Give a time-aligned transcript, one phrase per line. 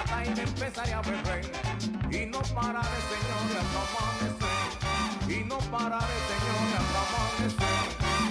[0.00, 1.52] La tarde empezaré a beber
[2.10, 7.70] Y no pararé, señores, hasta amanecer Y no pararé, señores, hasta amanecer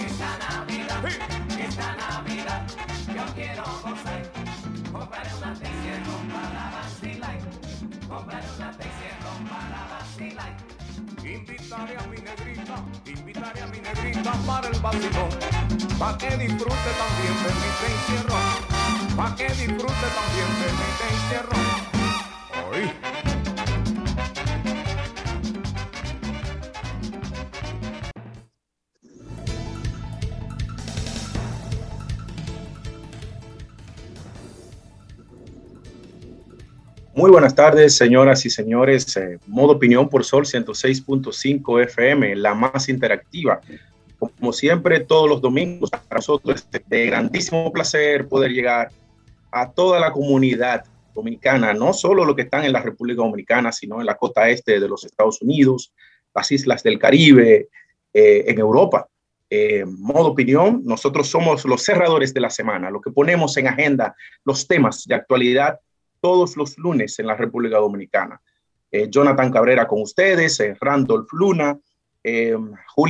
[0.06, 1.04] Esta Navidad,
[1.58, 2.62] esta Navidad,
[3.14, 4.22] yo quiero gozar.
[4.92, 7.38] Comprar una Texierro para vacilar.
[8.08, 10.52] Comprar una Texierro para vacilar.
[11.22, 15.30] Invitaré a mi negrita, invitaré a mi negrita para el vacilón
[15.98, 20.90] Pa' que disfrute también de mi encierro Pa' que disfrute también de mi.
[37.20, 39.14] Muy buenas tardes, señoras y señores.
[39.18, 43.60] Eh, modo opinión por Sol 106.5 FM, la más interactiva.
[44.20, 48.90] Como siempre, todos los domingos, para nosotros es de grandísimo placer poder llegar
[49.50, 53.98] a toda la comunidad dominicana, no solo los que están en la República Dominicana, sino
[53.98, 55.92] en la costa este de los Estados Unidos,
[56.34, 57.68] las islas del Caribe,
[58.12, 59.08] eh, en Europa.
[59.48, 64.14] Eh, modo opinión, nosotros somos los cerradores de la semana, lo que ponemos en agenda
[64.44, 65.80] los temas de actualidad
[66.20, 68.40] todos los lunes en la República Dominicana.
[68.92, 71.78] Eh, Jonathan Cabrera con ustedes, eh, Randolph Luna,
[72.22, 72.56] eh,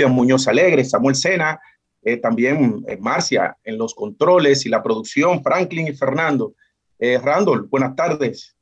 [0.08, 1.60] Muñoz Alegre, Samuel Sena,
[2.02, 6.54] eh, también eh, Marcia en los controles y la producción, Franklin y Fernando.
[6.98, 8.56] Eh, Randolph, buenas tardes.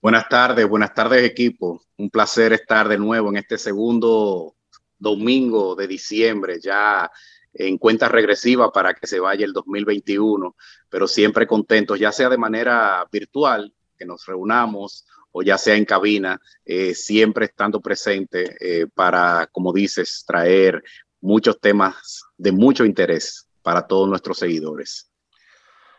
[0.00, 1.82] Buenas tardes, buenas tardes equipo.
[1.96, 4.54] Un placer estar de nuevo en este segundo
[4.98, 7.10] domingo de diciembre, ya
[7.54, 10.56] en cuenta regresiva para que se vaya el 2021,
[10.88, 15.84] pero siempre contentos, ya sea de manera virtual, que nos reunamos, o ya sea en
[15.84, 20.82] cabina, eh, siempre estando presente eh, para, como dices, traer
[21.20, 25.10] muchos temas de mucho interés para todos nuestros seguidores.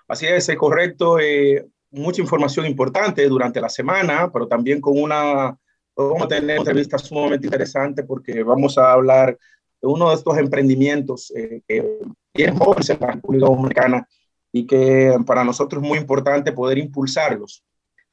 [0.08, 1.20] Así es, es correcto.
[1.20, 5.58] Eh, mucha información importante durante la semana, pero también con una,
[5.96, 9.38] vamos a tener una entrevista sumamente interesante porque vamos a hablar
[9.82, 12.00] de uno de estos emprendimientos eh, que
[12.32, 14.08] tienen jóvenes en la República Dominicana
[14.52, 17.64] y que para nosotros es muy importante poder impulsarlos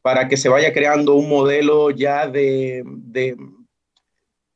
[0.02, 3.36] para que se vaya creando un modelo ya de, de,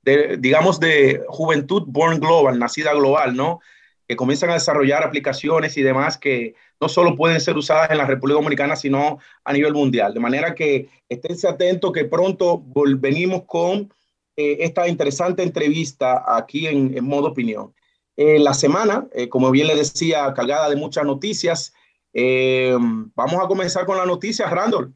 [0.02, 3.60] de, digamos, de juventud born global, nacida global, ¿no?
[4.06, 8.06] Que comienzan a desarrollar aplicaciones y demás que no solo pueden ser usadas en la
[8.06, 10.12] República Dominicana, sino a nivel mundial.
[10.12, 12.62] De manera que esténse atentos que pronto
[12.98, 13.92] venimos con
[14.36, 17.72] eh, esta interesante entrevista aquí en, en modo opinión.
[18.16, 21.72] Eh, la semana, eh, como bien le decía, cargada de muchas noticias.
[22.12, 22.76] Eh,
[23.14, 24.94] vamos a comenzar con las noticias, Randall.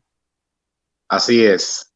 [1.08, 1.92] Así es.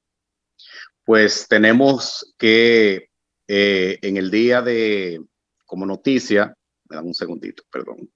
[1.05, 3.11] Pues tenemos que
[3.49, 5.21] eh, en el día de,
[5.67, 6.57] como noticia,
[6.89, 8.11] me dan un segundito, perdón.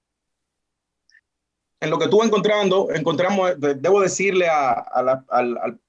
[1.81, 5.39] En lo que estuve encontrando, encontramos, debo decirle a, a, la, a,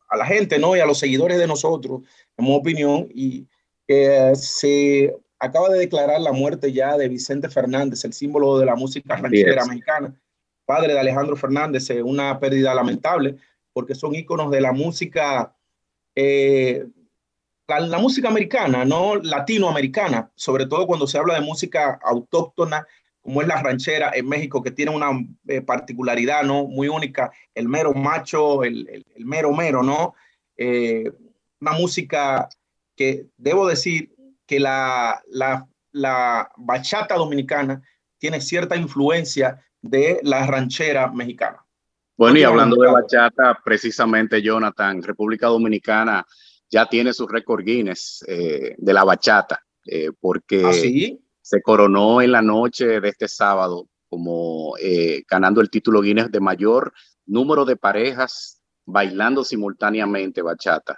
[0.09, 0.75] a la, gente, ¿no?
[0.75, 2.01] Y a los seguidores de nosotros,
[2.35, 3.47] en mi opinión, y
[3.87, 8.75] que se acaba de declarar la muerte ya de Vicente Fernández, el símbolo de la
[8.75, 10.13] música ranchera mexicana,
[10.65, 13.37] padre de Alejandro Fernández, una pérdida lamentable
[13.77, 15.55] porque son íconos de la música,
[16.15, 16.87] eh,
[17.67, 22.87] la, música americana, no latinoamericana, sobre todo cuando se habla de música autóctona,
[23.21, 25.11] como es la ranchera en México, que tiene una
[25.47, 30.15] eh, particularidad no muy única, el mero macho, el, el, el mero mero, ¿no?
[30.57, 31.11] Eh,
[31.61, 32.49] una música
[32.95, 34.11] que debo decir
[34.47, 37.83] que la, la, la bachata dominicana
[38.17, 41.66] tiene cierta influencia de la ranchera mexicana.
[42.17, 46.25] Bueno, y hablando de bachata, precisamente Jonathan, República Dominicana
[46.67, 51.21] ya tiene su récord Guinness eh, de la bachata, eh, porque ¿Ah, sí?
[51.39, 56.39] se coronó en la noche de este sábado como eh, ganando el título Guinness de
[56.39, 56.91] mayor
[57.27, 60.97] número de parejas bailando simultáneamente bachata.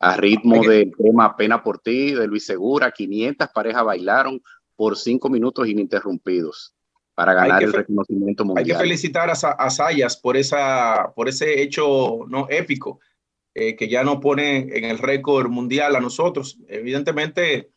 [0.00, 4.40] A ritmo del tema Pena por ti de Luis Segura, 500 parejas bailaron
[4.76, 6.74] por cinco minutos ininterrumpidos
[7.18, 8.64] para ganar el reconocimiento mundial.
[8.64, 13.00] Hay que felicitar a, a Sayas por, esa, por ese hecho no épico
[13.54, 16.60] eh, que ya nos pone en el récord mundial a nosotros.
[16.68, 17.72] Evidentemente,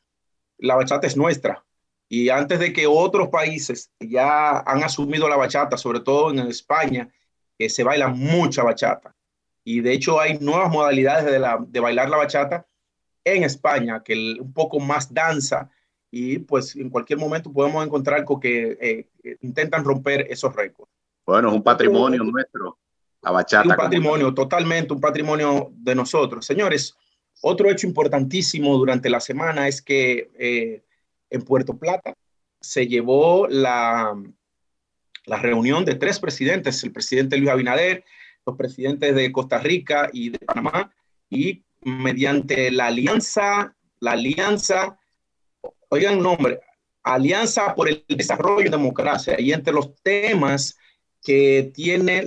[0.60, 1.66] la bachata es nuestra.
[2.08, 7.10] Y antes de que otros países ya han asumido la bachata, sobre todo en España,
[7.58, 9.16] que se baila mucha bachata.
[9.64, 12.68] Y de hecho hay nuevas modalidades de, la, de bailar la bachata
[13.24, 15.72] en España, que un poco más danza.
[16.12, 20.92] Y pues en cualquier momento podemos encontrar con que eh, intentan romper esos récords.
[21.25, 22.78] Bueno, es un patrimonio nuestro.
[23.22, 23.69] La bachata.
[23.69, 26.46] Un patrimonio, totalmente un patrimonio de nosotros.
[26.46, 26.96] Señores,
[27.42, 30.84] otro hecho importantísimo durante la semana es que eh,
[31.30, 32.13] en Puerto Plata
[32.60, 34.13] se llevó la,
[35.25, 38.04] la reunión de tres presidentes, el presidente Luis Abinader,
[38.46, 40.92] los presidentes de Costa Rica y de Panamá,
[41.30, 45.00] y mediante la alianza, la alianza,
[45.92, 46.60] oigan nombre,
[47.04, 50.78] Alianza por el Desarrollo y Democracia, y entre los temas
[51.22, 52.26] que tiene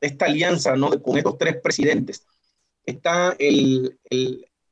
[0.00, 0.90] esta alianza ¿no?
[1.02, 2.26] con estos tres presidentes.
[2.84, 3.98] Está el,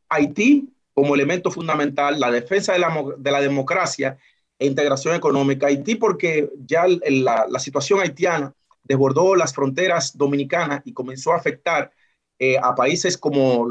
[0.08, 4.17] Haití como elemento fundamental, la defensa de la, de la, democracia
[4.59, 5.67] e integración económica.
[5.67, 8.55] Haití porque ya la, la situación haitiana
[8.85, 11.93] desbordó las fronteras dominicanas y comenzó a afectar
[12.38, 13.67] eh, a países como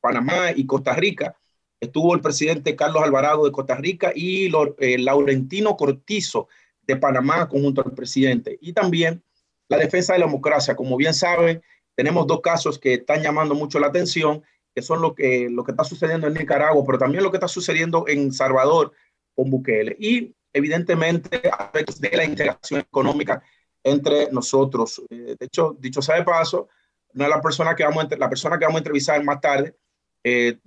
[0.00, 1.36] Panamá y Costa Rica.
[1.82, 4.46] Estuvo el presidente Carlos Alvarado de Costa Rica y
[4.78, 6.46] eh, Laurentino Cortizo
[6.82, 8.56] de Panamá junto al presidente.
[8.60, 9.24] Y también
[9.68, 10.76] la defensa de la democracia.
[10.76, 11.60] Como bien saben,
[11.96, 15.72] tenemos dos casos que están llamando mucho la atención, que son lo que, lo que
[15.72, 18.92] está sucediendo en Nicaragua, pero también lo que está sucediendo en Salvador
[19.34, 19.96] con Bukele.
[19.98, 23.42] Y evidentemente aspectos de la integración económica
[23.82, 25.02] entre nosotros.
[25.10, 26.68] Eh, de hecho, dicho sea de paso,
[27.12, 29.74] no la persona que vamos a, la persona que vamos a entrevistar más tarde
[30.22, 30.58] eh,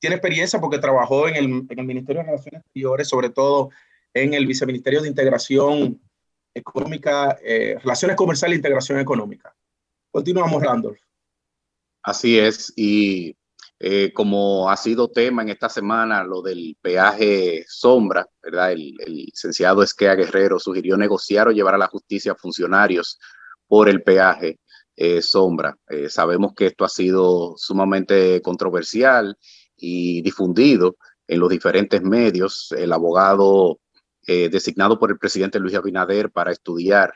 [0.00, 3.70] tiene experiencia porque trabajó en el, en el Ministerio de Relaciones Exteriores, sobre todo
[4.14, 6.00] en el Viceministerio de Integración
[6.54, 9.54] económica, eh, relaciones comerciales e integración económica.
[10.10, 10.98] Continuamos, Randolph.
[12.02, 13.36] Así es, y
[13.78, 18.72] eh, como ha sido tema en esta semana lo del peaje sombra, ¿verdad?
[18.72, 23.18] El, licenciado Esquea Guerrero sugirió negociar o llevar a la justicia a funcionarios
[23.68, 24.58] por el peaje
[24.96, 25.76] eh, sombra.
[26.08, 29.38] sabemos que esto ha sido sumamente controversial
[29.80, 30.96] y difundido
[31.26, 32.72] en los diferentes medios.
[32.76, 33.80] El abogado
[34.26, 37.14] eh, designado por el presidente Luis Abinader para estudiar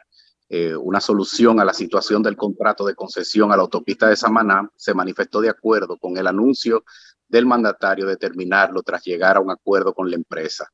[0.48, 4.70] eh, una solución a la situación del contrato de concesión a la autopista de Samaná,
[4.76, 6.84] se manifestó de acuerdo con el anuncio
[7.28, 10.68] del mandatario de terminarlo tras llegar a un acuerdo con la empresa.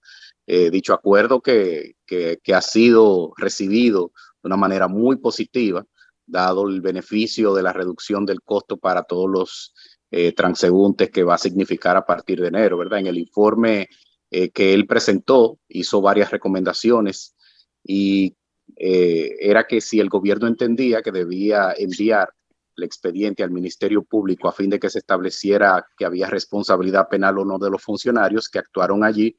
[0.46, 5.84] Eh, dicho acuerdo que, que, ha sido recibido de una manera muy positiva,
[6.26, 9.74] dado el beneficio de la reducción del costo para todos los
[10.34, 12.98] transeúntes que va a significar a partir de enero, ¿verdad?
[12.98, 13.88] En el informe
[14.32, 17.34] eh, que él presentó, hizo varias recomendaciones
[17.82, 18.36] y
[18.76, 22.32] eh, era que si el gobierno entendía que debía enviar
[22.76, 27.38] el expediente al Ministerio Público a fin de que se estableciera que había responsabilidad penal
[27.38, 29.36] o no de los funcionarios que actuaron allí,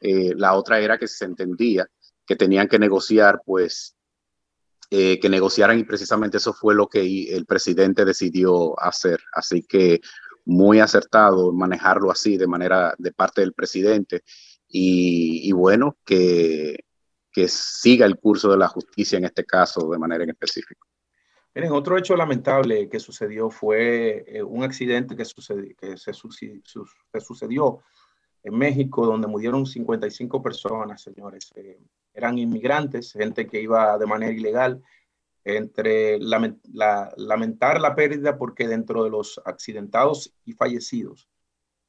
[0.00, 1.88] eh, la otra era que se entendía
[2.26, 3.96] que tenían que negociar, pues
[4.90, 9.20] que negociaran y precisamente eso fue lo que el presidente decidió hacer.
[9.34, 10.00] Así que
[10.48, 14.22] muy acertado manejarlo así de manera de parte del presidente
[14.66, 16.84] y, bueno, que,
[17.30, 20.86] que siga el curso de la justicia en este caso de manera en específico.
[21.54, 27.82] Miren, otro hecho lamentable que sucedió fue eh, un accidente que, sucedió, que se, sucedió
[28.42, 31.50] en México, donde murieron 55 personas, señores.
[31.54, 31.80] Eh,
[32.14, 34.82] eran inmigrantes, gente que iba de manera ilegal
[35.44, 41.28] entre lamentar la pérdida porque dentro de los accidentados y fallecidos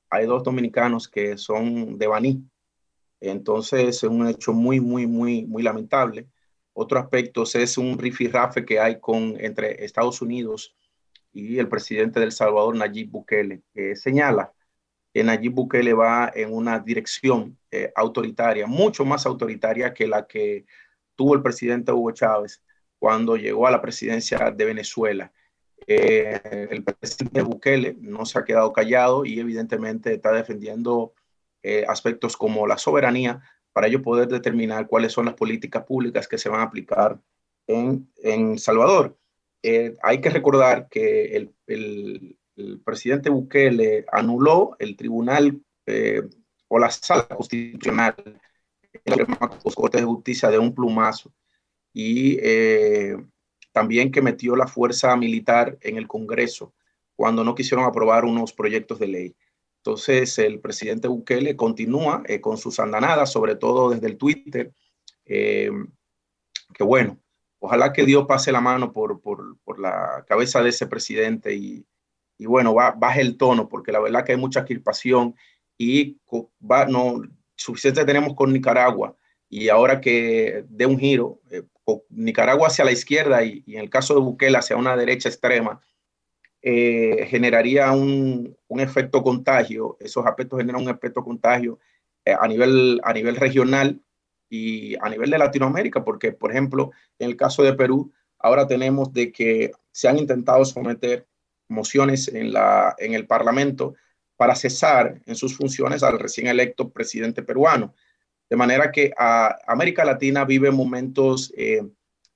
[0.10, 2.44] hay dos dominicanos que son de Baní.
[3.20, 6.28] Entonces es un hecho muy, muy, muy, muy lamentable.
[6.74, 10.76] Otro aspecto es un rifirrafe que hay con, entre Estados Unidos
[11.32, 14.54] y el presidente del Salvador, Nayib Bukele, que señala
[15.14, 20.66] Nayib Bukele va en una dirección eh, autoritaria, mucho más autoritaria que la que
[21.16, 22.64] tuvo el presidente Hugo Chávez
[23.00, 25.32] cuando llegó a la presidencia de Venezuela.
[25.88, 31.14] Eh, el presidente Bukele no se ha quedado callado y evidentemente está defendiendo
[31.64, 33.42] eh, aspectos como la soberanía
[33.74, 37.20] para ello poder determinar cuáles son las políticas públicas que se van a aplicar
[37.68, 39.18] en, en Salvador.
[39.62, 41.36] Eh, hay que recordar que
[41.68, 45.62] el, el, presidente Bukele anuló el tribunal
[46.68, 48.16] o la sala constitucional,
[49.06, 49.26] la
[49.76, 51.34] Corte de Justicia de un plumazo
[51.94, 53.18] y eh,
[53.72, 56.74] también que metió la fuerza militar en el Congreso
[57.16, 59.36] cuando no quisieron aprobar unos proyectos de ley.
[59.78, 64.74] Entonces, el presidente Bukele continúa eh, con sus andanadas, sobre todo desde el Twitter.
[65.26, 65.72] Eh,
[66.74, 67.20] que bueno,
[67.60, 71.86] ojalá que Dios pase la mano por, por, por la cabeza de ese presidente y,
[72.40, 75.36] y bueno, baje el tono, porque la verdad que hay mucha crispación
[75.78, 76.18] y
[76.60, 77.22] va, no,
[77.56, 79.16] suficiente tenemos con Nicaragua.
[79.50, 81.64] Y ahora que dé un giro, eh,
[82.10, 85.82] Nicaragua hacia la izquierda y, y, en el caso de Bukele hacia una derecha extrema,
[86.62, 91.80] eh, generaría un, un, efecto contagio, esos aspectos generan un efecto contagio
[92.26, 94.02] eh, a, nivel, a nivel regional
[94.50, 99.14] y a nivel de Latinoamérica, porque por ejemplo, en el caso de Perú, ahora tenemos
[99.14, 101.29] de que se han intentado someter
[101.70, 103.96] mociones en, la, en el Parlamento
[104.36, 107.94] para cesar en sus funciones al recién electo presidente peruano.
[108.50, 111.82] De manera que a América Latina vive momentos eh,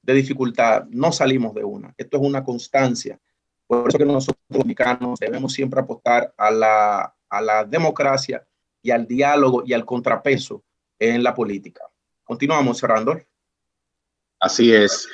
[0.01, 1.93] de dificultad, no salimos de una.
[1.97, 3.19] Esto es una constancia.
[3.65, 8.45] Por eso que nosotros los mexicanos debemos siempre apostar a la, a la democracia
[8.81, 10.63] y al diálogo y al contrapeso
[10.99, 11.81] en la política.
[12.23, 13.19] Continuamos, cerrando.
[14.39, 15.07] Así es.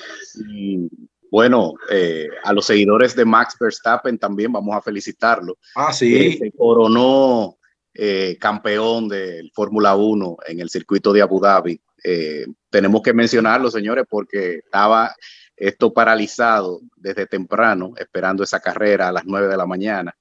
[1.31, 5.57] Bueno, eh, a los seguidores de Max Verstappen también vamos a felicitarlo.
[5.75, 6.37] Ah, sí.
[6.37, 7.57] se coronó
[7.93, 11.81] eh, campeón del Fórmula 1 en el circuito de Abu Dhabi.
[12.03, 15.13] Eh, tenemos que mencionarlo, señores, porque estaba
[15.55, 20.15] esto paralizado desde temprano, esperando esa carrera a las 9 de la mañana.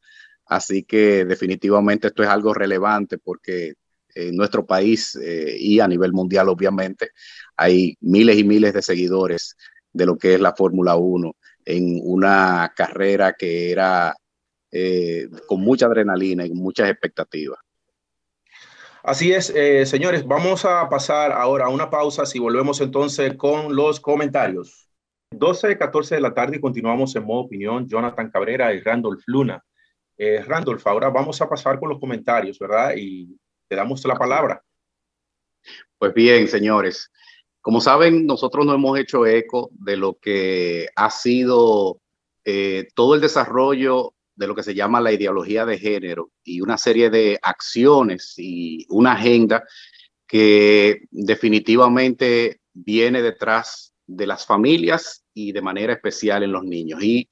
[0.46, 3.74] Así que definitivamente esto es algo relevante porque
[4.14, 7.10] en nuestro país eh, y a nivel mundial, obviamente,
[7.56, 9.56] hay miles y miles de seguidores
[9.92, 14.14] de lo que es la Fórmula 1 en una carrera que era
[14.70, 17.58] eh, con mucha adrenalina y muchas expectativas.
[19.02, 23.74] Así es, eh, señores, vamos a pasar ahora a una pausa si volvemos entonces con
[23.74, 24.90] los comentarios.
[25.30, 27.86] 12, 14 de la tarde y continuamos en modo opinión.
[27.86, 29.62] Jonathan Cabrera y Randolph Luna.
[30.16, 32.94] Eh, Randolph, ahora vamos a pasar con los comentarios, ¿verdad?
[32.96, 34.62] Y te damos la palabra.
[35.96, 37.10] Pues bien, señores,
[37.60, 42.00] como saben, nosotros no hemos hecho eco de lo que ha sido
[42.44, 46.78] eh, todo el desarrollo de lo que se llama la ideología de género y una
[46.78, 49.64] serie de acciones y una agenda
[50.26, 57.02] que definitivamente viene detrás de las familias y de manera especial en los niños.
[57.02, 57.28] Y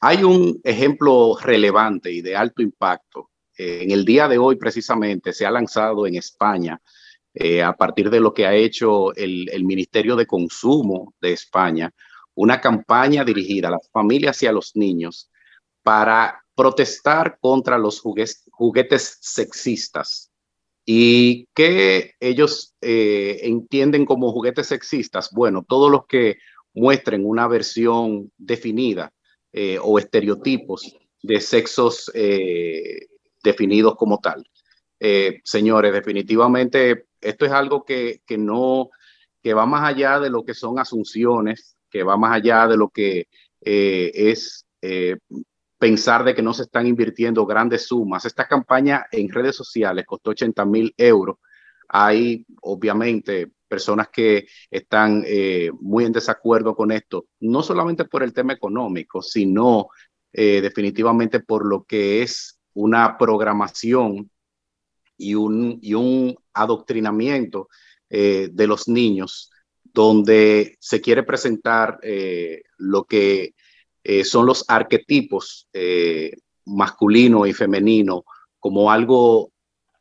[0.00, 3.30] hay un ejemplo relevante y de alto impacto.
[3.56, 6.80] En el día de hoy, precisamente, se ha lanzado en España,
[7.40, 11.94] eh, a partir de lo que ha hecho el, Ministerio de Consumo de España,
[12.34, 15.30] una campaña dirigida a las familias y a los niños
[15.84, 20.32] para protestar contra los juguetes, sexistas
[20.84, 25.30] ¿Y qué ellos eh, entienden como juguetes sexistas?
[25.30, 26.38] Bueno, todos los que
[26.74, 29.12] muestren una versión definida
[29.52, 32.10] eh, o estereotipos de sexos
[33.44, 34.44] definidos como tal.
[35.00, 38.90] Eh, señores, definitivamente esto es algo que, que, no,
[39.42, 42.88] que va más allá de lo que son asunciones, que va más allá de lo
[42.88, 43.28] que
[43.60, 44.64] es
[45.78, 48.24] pensar de que no se están invirtiendo grandes sumas.
[48.24, 51.36] Esta campaña en redes sociales costó 80 mil euros.
[51.88, 58.32] Hay obviamente personas que están eh, muy en desacuerdo con esto, no solamente por el
[58.32, 59.88] tema económico, sino
[60.32, 64.30] eh, definitivamente por lo que es una programación
[65.18, 67.68] y un, y un adoctrinamiento
[68.08, 69.50] eh, de los niños,
[69.82, 73.54] donde se quiere presentar eh, lo que
[74.02, 75.68] eh, son los arquetipos
[76.64, 78.24] masculino y femenino
[78.58, 79.50] como algo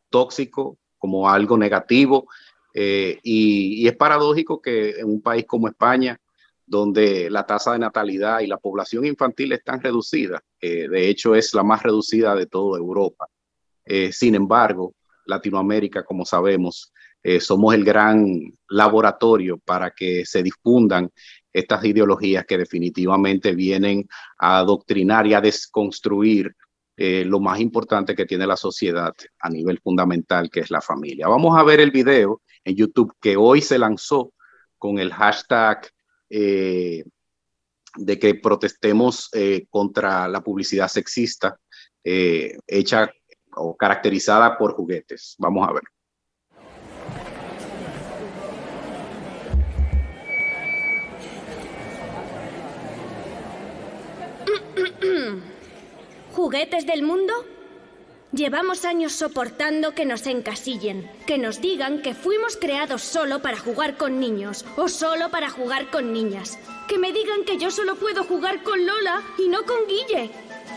[0.09, 2.27] tóxico, como algo negativo.
[2.74, 6.19] Y, es paradójico que en un país como España,
[6.65, 11.63] donde la tasa de natalidad y la población infantil están reducidas, de hecho es la
[11.63, 13.27] más reducida de toda Europa.
[14.12, 14.93] Sin embargo,
[15.27, 16.91] Latinoamérica, como sabemos,
[17.24, 21.12] eh, somos el gran laboratorio para que se difundan
[21.51, 24.07] estas ideologías que definitivamente vienen
[24.38, 26.55] a adoctrinar y a desconstruir
[26.96, 31.27] eh, lo más importante que tiene la sociedad a nivel fundamental, que es la familia.
[31.27, 34.34] Vamos a ver el video en YouTube que hoy se lanzó
[34.77, 35.89] con el hashtag
[36.29, 37.03] eh,
[37.96, 39.29] de que protestemos
[39.69, 41.60] contra la publicidad sexista
[42.03, 43.12] hecha
[43.57, 45.35] o caracterizada por juguetes.
[45.39, 45.83] Vamos a ver.
[56.33, 57.33] ¿Juguetes del mundo?
[58.33, 63.95] Llevamos años soportando que nos encasillen, que nos digan que fuimos creados solo para jugar
[63.95, 66.59] con niños o solo para jugar con niñas.
[66.89, 70.29] Que me digan que yo solo puedo jugar con Lola y no con Guille.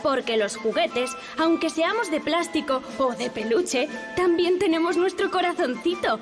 [0.02, 6.18] Porque los juguetes, aunque seamos de plástico o de peluche, también tenemos nuestro corazoncito.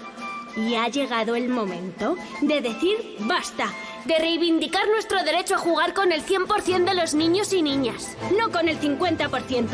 [0.57, 3.73] Y ha llegado el momento de decir basta,
[4.07, 8.51] de reivindicar nuestro derecho a jugar con el 100% de los niños y niñas, no
[8.51, 9.67] con el 50%.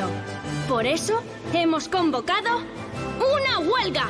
[0.68, 1.22] Por eso
[1.54, 2.60] hemos convocado
[3.18, 4.08] una huelga.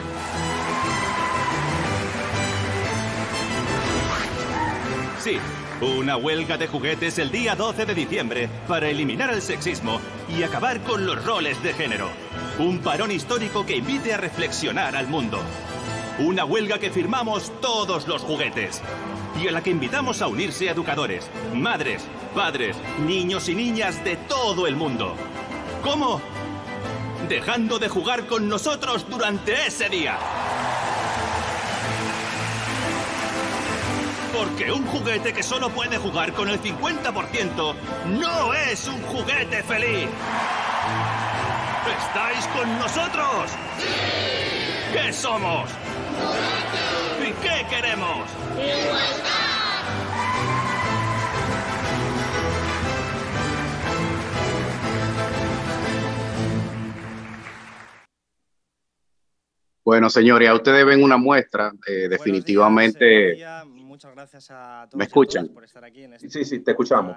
[5.20, 5.38] Sí,
[5.80, 10.80] una huelga de juguetes el día 12 de diciembre para eliminar el sexismo y acabar
[10.80, 12.08] con los roles de género.
[12.58, 15.40] Un parón histórico que invite a reflexionar al mundo.
[16.18, 18.80] Una huelga que firmamos todos los juguetes
[19.42, 22.04] y a la que invitamos a unirse educadores, madres,
[22.34, 25.16] padres, niños y niñas de todo el mundo.
[25.82, 26.20] ¿Cómo?
[27.28, 30.18] Dejando de jugar con nosotros durante ese día.
[34.34, 37.74] Porque un juguete que solo puede jugar con el 50%
[38.20, 40.08] no es un juguete feliz.
[41.98, 43.52] ¿Estáis con nosotros?
[44.92, 45.70] ¿Qué somos?
[47.20, 48.28] ¿Y qué queremos?
[59.84, 63.44] Bueno, señores, a ustedes ven una muestra, eh, definitivamente.
[64.14, 65.44] Gracias a todos ¿Me escuchan?
[65.44, 67.16] todas por estar aquí en este Sí, sí, te escuchamos.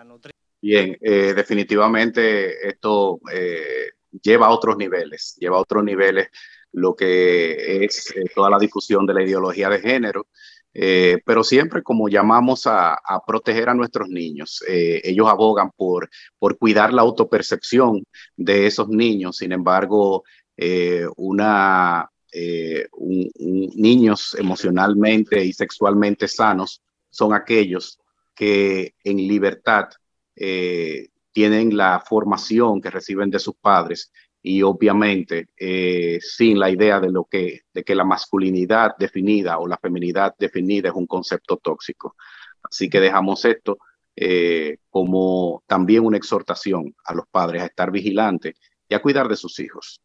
[0.62, 3.90] Bien, eh, definitivamente esto eh,
[4.22, 6.28] lleva a otros niveles, lleva a otros niveles
[6.74, 10.28] lo que es eh, toda la difusión de la ideología de género,
[10.74, 14.64] eh, pero siempre como llamamos a, a proteger a nuestros niños.
[14.68, 18.04] Eh, ellos abogan por, por cuidar la autopercepción
[18.36, 20.24] de esos niños, sin embargo,
[20.58, 26.82] eh, una, eh, un- un- niños emocionalmente y sexualmente sanos
[27.18, 28.00] son aquellos
[28.36, 29.90] que en libertad
[30.36, 34.12] eh, tienen la formación que reciben de sus padres
[34.44, 39.68] y obviamente eh, sin la idea de lo que de que la masculinidad definida o
[39.68, 42.16] la feminidad definida es un concepto tóxico.
[42.62, 43.80] Así que dejamos esto
[44.16, 48.56] eh, como también una exhortación a los padres a estar vigilantes
[48.88, 50.00] y a cuidar de sus hijos.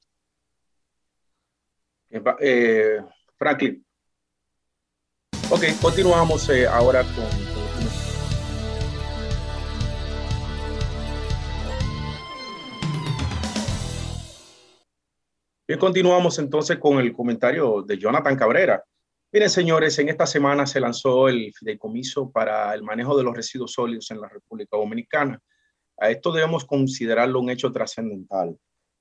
[3.36, 3.84] Franklin.
[5.54, 7.62] Ok, continuamos eh, ahora con, con-
[15.68, 18.82] Y continuamos entonces con el comentario de Jonathan Cabrera.
[19.30, 23.72] Miren, señores, en esta semana se lanzó el fideicomiso para el manejo de los residuos
[23.72, 25.38] sólidos en la República Dominicana.
[25.98, 28.56] A esto debemos considerarlo un hecho trascendental,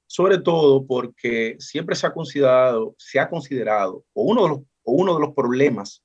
[0.06, 4.92] sobre todo porque siempre se ha considerado, se ha considerado, o uno de los, o
[4.92, 6.04] uno de los problemas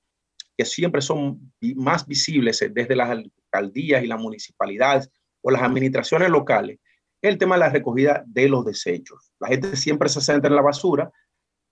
[0.57, 5.11] que siempre son más visibles eh, desde las alcaldías y las municipalidades
[5.42, 6.79] o las administraciones locales,
[7.21, 9.33] es el tema de la recogida de los desechos.
[9.38, 11.11] La gente siempre se centra en la basura.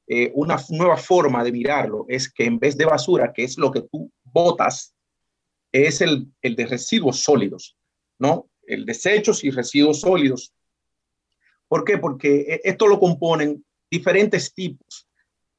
[0.07, 3.71] Eh, una nueva forma de mirarlo es que en vez de basura, que es lo
[3.71, 4.95] que tú botas,
[5.73, 7.77] es el, el de residuos sólidos,
[8.19, 8.49] ¿no?
[8.63, 10.55] El desechos y residuos sólidos.
[11.69, 11.99] ¿Por qué?
[11.99, 15.09] Porque eh, esto lo componen diferentes tipos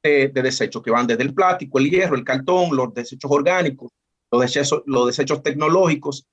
[0.06, 3.90] de, de desechos que van desde el plástico, el hierro, el cartón, los desechos orgánicos,
[4.30, 6.26] los desechos, los desechos tecnológicos,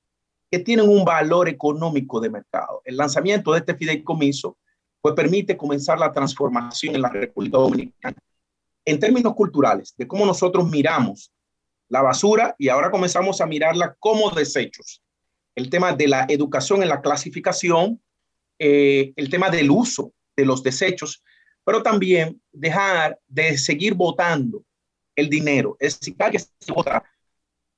[0.50, 2.82] que tienen un valor económico de mercado.
[2.86, 4.58] El lanzamiento de este fideicomiso
[5.02, 8.18] pues permite comenzar la transformación en la República Dominicana.
[8.86, 11.32] En términos culturales, de cómo nosotros miramos
[11.90, 15.02] la basura y ahora comenzamos a mirarla como desechos.
[15.56, 18.02] El tema de la educación en la clasificación,
[18.60, 21.24] eh, el tema del uso de los desechos,
[21.64, 24.64] pero también dejar de seguir votando
[25.16, 25.78] el dinero.
[25.80, 27.04] Es decir, que se vota,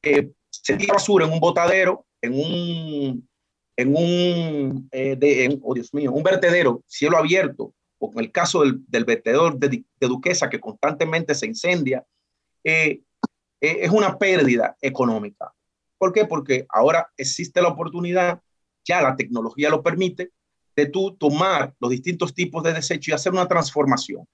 [0.03, 0.31] eh,
[0.77, 3.29] tira basura en un botadero, en un,
[3.77, 8.31] en un, eh, de, en- oh Dios mío, un vertedero, cielo abierto, o en el
[8.31, 9.67] caso del, del vertedor de,
[9.99, 12.05] de Duquesa que constantemente se incendia,
[12.63, 13.01] eh,
[13.61, 15.53] es una pérdida económica.
[15.97, 16.25] ¿Por qué?
[16.25, 18.41] Porque ahora existe la oportunidad,
[18.83, 20.31] ya la tecnología lo permite,
[20.75, 24.27] de tú tomar los distintos tipos de desechos y hacer una transformación.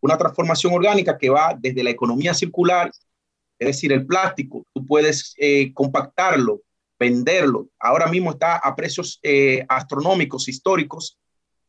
[0.00, 2.90] Una transformación orgánica que va desde la economía circular,
[3.58, 6.62] es decir, el plástico, tú puedes eh, compactarlo,
[6.98, 7.68] venderlo.
[7.78, 11.18] Ahora mismo está a precios eh, astronómicos, históricos.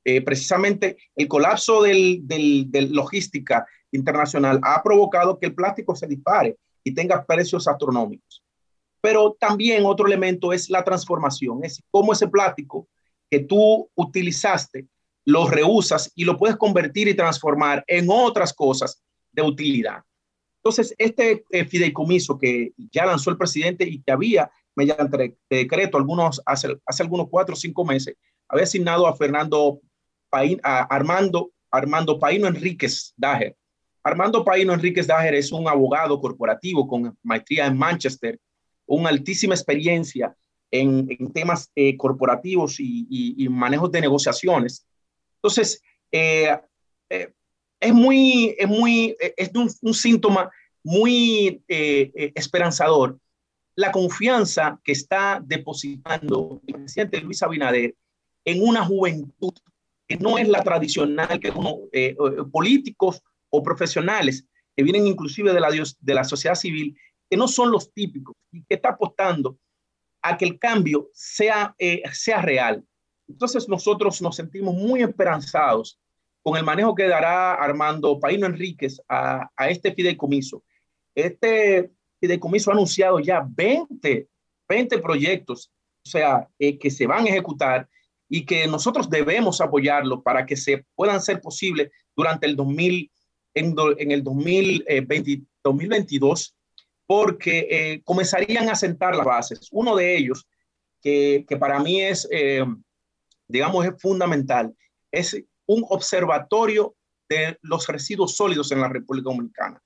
[0.04, 6.58] Eh, precisamente el colapso del, del logística internacional ha provocado que el plástico se dispare
[6.84, 8.44] y tenga precios astronómicos.
[9.02, 12.88] Pero también otro elemento es la transformación, es cómo ese plástico
[13.30, 14.88] que tú utilizaste
[15.26, 20.04] lo reusas y lo puedes convertir y transformar en otras cosas de utilidad.
[20.58, 25.98] Entonces, este eh, fideicomiso que ya lanzó el presidente y que había mediante de- decreto
[25.98, 28.16] algunos hace, hace algunos cuatro o cinco meses,
[28.48, 29.80] había asignado a Fernando
[30.30, 33.56] Paín, Armando, Armando Paino Enríquez Dager.
[34.04, 38.40] Armando Paino Enríquez Dager es un abogado corporativo con maestría en Manchester,
[38.86, 40.36] una altísima experiencia
[40.82, 44.86] en, en temas eh, corporativos y, y, y, manejos de negociaciones.
[45.38, 46.58] Entonces, eh,
[47.10, 47.34] eh,
[47.80, 50.50] es muy, es muy, es un, un síntoma
[50.84, 53.18] muy esperanzador
[53.76, 57.96] la confianza que está depositando el presidente Luis Abinader
[58.46, 59.54] en una juventud
[60.08, 62.16] que no es la tradicional, que uno, eh,
[62.52, 66.96] políticos o profesionales que vienen inclusive de la, de la sociedad civil,
[67.30, 69.58] que no son los típicos y que está apostando
[70.28, 72.84] a que el cambio sea, eh, sea real.
[73.28, 76.00] Entonces nosotros nos sentimos muy esperanzados
[76.42, 80.64] con el manejo que dará Armando Paino Enríquez a, a este fideicomiso.
[81.14, 84.28] Este fideicomiso ha anunciado ya 20,
[84.68, 85.72] 20 proyectos,
[86.04, 87.88] o sea, eh, que se van a ejecutar
[88.28, 93.12] y que nosotros debemos apoyarlo para que se puedan ser posibles durante el 2000,
[93.54, 96.56] en, en el 2020, 2022,
[97.08, 99.68] porque eh, comenzarían a sentar las bases.
[99.72, 100.48] Uno de ellos,
[101.02, 102.66] que, que para mí es, eh,
[103.48, 104.76] digamos, es fundamental,
[105.12, 105.36] es
[105.68, 106.96] un observatorio
[107.30, 109.82] de los residuos sólidos en la República Dominicana.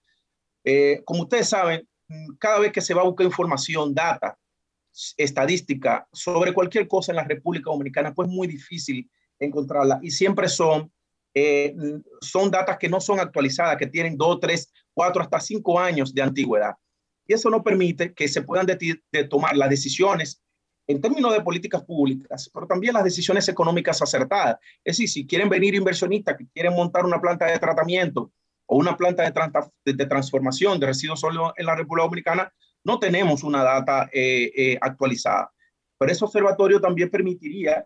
[0.64, 1.88] Eh, como ustedes saben,
[2.38, 4.38] cada vez que se va a buscar información, data,
[5.18, 10.50] estadística sobre cualquier cosa en la República Dominicana, pues es muy difícil encontrarla y siempre
[10.50, 10.92] son,
[11.34, 11.74] eh,
[12.20, 16.22] son datas que no son actualizadas, que tienen dos, tres, cuatro, hasta cinco años de
[16.22, 16.74] antigüedad.
[17.30, 20.42] Y eso no permite que se puedan de, de tomar las decisiones
[20.88, 24.58] en términos de políticas públicas, pero también las decisiones económicas acertadas.
[24.84, 28.32] Es decir, si quieren venir inversionistas que quieren montar una planta de tratamiento
[28.66, 29.32] o una planta de,
[29.86, 32.52] de, de transformación de residuos sólidos en la República Dominicana,
[32.84, 35.52] no tenemos una data eh, eh, actualizada.
[36.00, 37.86] Pero ese observatorio también permitiría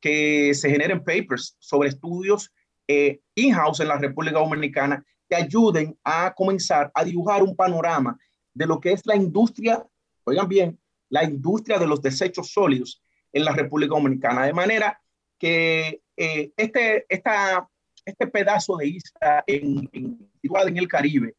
[0.00, 2.52] que se generen papers sobre estudios
[2.86, 8.16] eh, in-house en la República Dominicana que ayuden a comenzar a dibujar un panorama
[8.56, 9.86] de lo que es la industria,
[10.24, 14.46] oigan bien, la industria de los desechos sólidos en la República Dominicana.
[14.46, 14.98] De manera
[15.38, 17.68] que eh, este, esta,
[18.02, 21.34] este pedazo de isla en, en, el Caribe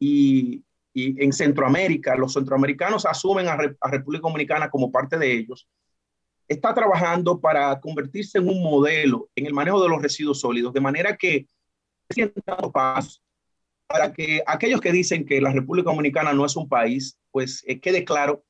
[0.00, 5.68] y, y en Centroamérica, los centroamericanos asumen a, a, República Dominicana como parte de ellos,
[6.48, 10.80] está trabajando para convertirse en un modelo en el manejo de los residuos sólidos, de
[10.80, 11.46] manera que
[12.10, 13.20] sientan paso
[13.86, 17.80] para que aquellos que dicen que la República Dominicana no es un país, pues eh,
[17.80, 18.44] quede claro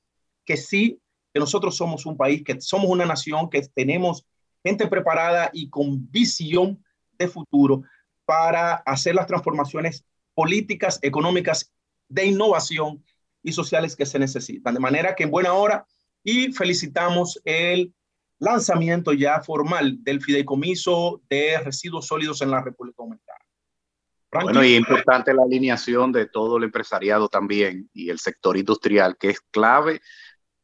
[0.45, 1.01] que sí,
[1.33, 4.25] que nosotros somos un país, que somos una nación, que tenemos
[4.65, 6.83] gente preparada y con visión
[7.19, 7.83] de futuro
[8.25, 11.73] para hacer las transformaciones políticas, económicas
[12.09, 13.05] de innovación
[13.43, 14.75] y sociales que se necesitan.
[14.75, 15.87] De manera que en buena hora
[16.25, 17.95] y felicitamos el
[18.39, 23.26] lanzamiento ya formal del fideicomiso de residuos sólidos en la República Dominicana.
[24.31, 24.55] Franklin.
[24.55, 29.31] Bueno, y importante la alineación de todo el empresariado también y el sector industrial, que
[29.31, 30.01] es clave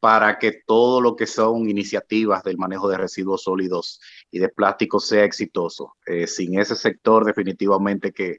[0.01, 4.01] para que todo lo que son iniciativas del manejo de residuos sólidos
[4.33, 5.95] y de plástico sea exitoso.
[6.07, 8.39] Eh, sin ese sector, definitivamente que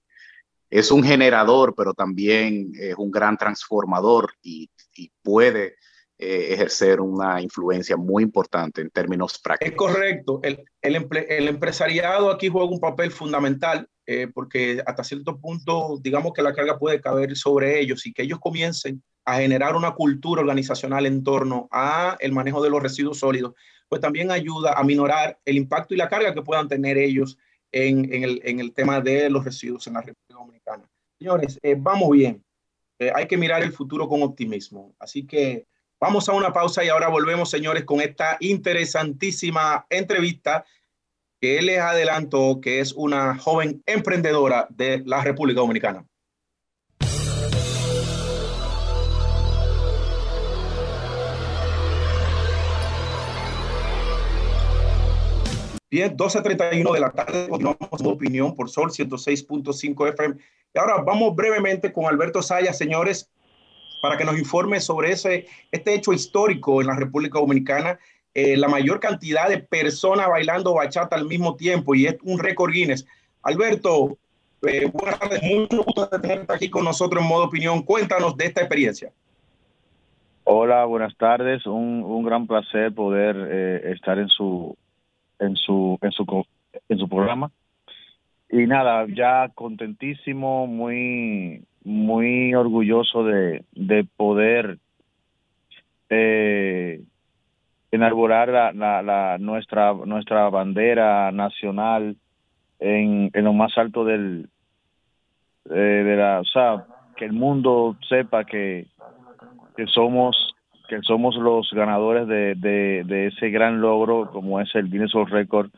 [0.70, 5.76] es un generador, pero también es un gran transformador y, y puede
[6.18, 9.90] eh, ejercer una influencia muy importante en términos prácticos.
[9.90, 10.40] Es correcto.
[10.44, 16.34] El, el, el empresariado aquí juega un papel fundamental eh, porque hasta cierto punto, digamos
[16.34, 20.42] que la carga puede caber sobre ellos y que ellos comiencen a generar una cultura
[20.42, 23.54] organizacional en torno a el manejo de los residuos sólidos,
[23.88, 27.38] pues también ayuda a minorar el impacto y la carga que puedan tener ellos
[27.72, 30.90] en, en, el, en el, tema de los residuos en la República Dominicana.
[31.18, 32.44] Señores, eh, vamos bien.
[33.00, 34.94] Eh, hay que mirar el futuro con optimismo.
[35.00, 35.66] Así que
[36.00, 40.66] vamos a una pausa y ahora volvemos, señores, con esta interesantísima entrevista
[41.44, 46.06] que les adelanto que es una joven emprendedora de la República Dominicana.
[55.92, 60.36] Bien, 12.31 de la tarde, continuamos con opinión por Sol 106.5 FM.
[60.74, 63.30] Y ahora vamos brevemente con Alberto Saya, señores,
[64.02, 68.00] para que nos informe sobre ese, este hecho histórico en la República Dominicana,
[68.34, 72.72] eh, la mayor cantidad de personas bailando bachata al mismo tiempo y es un récord
[72.72, 73.06] Guinness.
[73.44, 74.18] Alberto,
[74.64, 77.84] eh, buenas tardes, mucho gusto de tenerte aquí con nosotros en modo opinión.
[77.84, 79.12] Cuéntanos de esta experiencia.
[80.46, 81.66] Hola, buenas tardes.
[81.66, 84.76] Un, un gran placer poder eh, estar en su
[85.40, 86.46] en su, en su,
[86.90, 87.52] en su programa.
[88.50, 94.78] Y nada, ya contentísimo, muy, muy orgulloso de, de poder
[96.10, 97.02] eh,
[97.94, 102.16] enarbolar la, la, la- nuestra nuestra bandera nacional
[102.80, 104.50] en, en lo más alto del
[105.70, 108.88] eh, de la o sea que el mundo sepa que
[109.78, 110.56] que somos
[110.90, 115.70] que somos los ganadores de, de, ese gran logro como es el Guinness World Record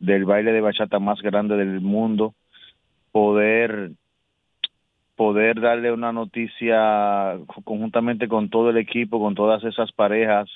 [0.00, 2.34] del baile de bachata más grande del mundo
[3.12, 3.92] poder
[5.14, 10.48] poder darle una noticia conjuntamente con todo el equipo, con todas esas parejas,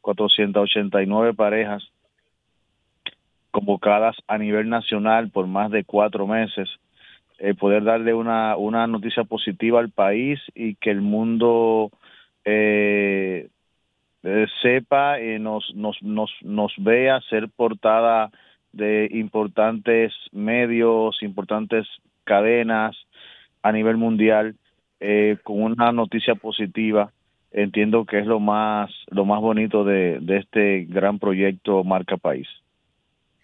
[0.00, 1.82] 489 parejas
[3.50, 6.68] convocadas a nivel nacional por más de cuatro meses,
[7.38, 11.90] eh, poder darle una, una noticia positiva al país y que el mundo
[12.44, 13.48] eh,
[14.22, 18.30] eh, sepa y nos, nos, nos, nos vea ser portada
[18.72, 21.86] de importantes medios, importantes
[22.24, 22.96] cadenas
[23.62, 24.54] a nivel mundial
[25.00, 27.10] eh, con una noticia positiva.
[27.52, 32.46] Entiendo que es lo más lo más bonito de, de este gran proyecto Marca País.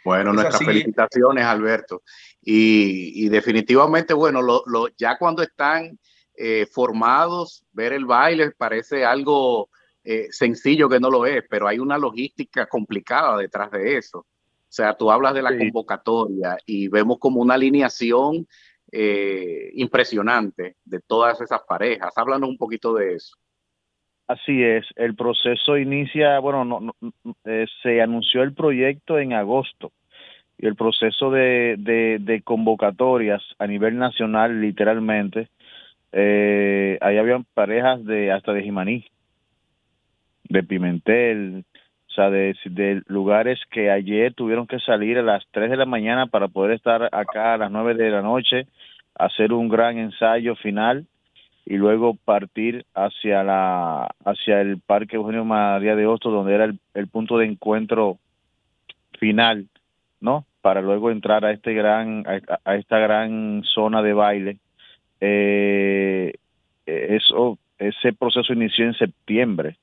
[0.05, 0.64] Bueno, Es nuestras así.
[0.64, 2.03] felicitaciones, Alberto.
[2.40, 5.99] Y, y definitivamente, bueno, lo, lo- ya cuando están
[6.37, 9.69] eh, formados, ver el baile parece algo
[10.05, 14.19] eh, sencillo que no lo es, pero hay una logística complicada detrás de eso.
[14.21, 14.25] O
[14.77, 15.59] sea, tú hablas de la Sí.
[15.59, 18.47] convocatoria y vemos como una alineación
[18.92, 22.12] eh, impresionante de todas esas parejas.
[22.16, 23.37] Háblanos un poquito de eso.
[24.29, 26.95] Así es, el proceso inicia, bueno, no,
[27.45, 29.93] eh, se anunció el proyecto en agosto
[30.59, 35.49] y el proceso de, de, convocatorias a nivel nacional, literalmente,
[36.11, 39.05] eh, ahí habían parejas de hasta de Jimaní,
[40.49, 41.65] de Pimentel,
[42.09, 45.87] o sea, de, de lugares que ayer tuvieron que salir a las 3 de la
[45.87, 48.67] mañana para poder estar acá a las 9 de la noche,
[49.15, 51.07] hacer un gran ensayo final
[51.66, 56.81] y luego partir hacia la hacia el Parque Eugenio María de Hostos, donde era el,
[56.94, 58.18] el punto de encuentro
[59.18, 59.68] final,
[60.20, 60.46] ¿no?
[60.62, 62.24] Para luego entrar a este gran
[62.64, 64.59] a, esta gran zona de baile.
[65.20, 66.35] Eh,
[66.87, 69.79] eso ese proceso inició en septiembre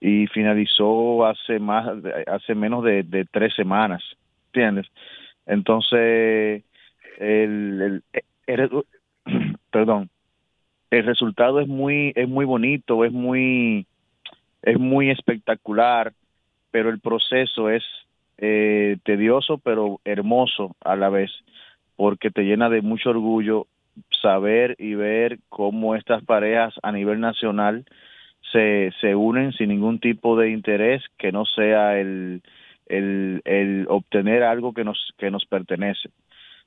[0.00, 1.86] y finalizó hace más
[2.26, 4.02] hace menos de, de tres semanas,
[4.48, 4.86] ¿entiendes?
[5.46, 6.64] Entonces
[7.18, 8.04] el, el-
[8.46, 8.84] el-
[9.70, 10.10] perdón
[10.90, 13.86] el resultado es muy es muy bonito es muy
[14.62, 16.12] es muy espectacular
[16.70, 17.84] pero el proceso es
[18.38, 21.30] eh, tedioso pero hermoso a la vez
[21.96, 23.66] porque te llena de mucho orgullo
[24.20, 27.86] saber y ver cómo estas parejas a nivel nacional
[28.52, 32.42] se, se unen sin ningún tipo de interés que no sea el,
[32.86, 36.10] el, el obtener algo que nos, que nos pertenece.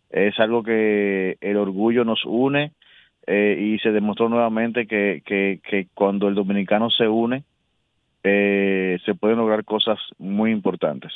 [0.09, 2.71] Es algo que el orgullo nos une
[3.31, 7.43] eh, y se demostró nuevamente que, que, que cuando el dominicano se une
[8.23, 11.11] eh, se pueden lograr cosas muy importantes.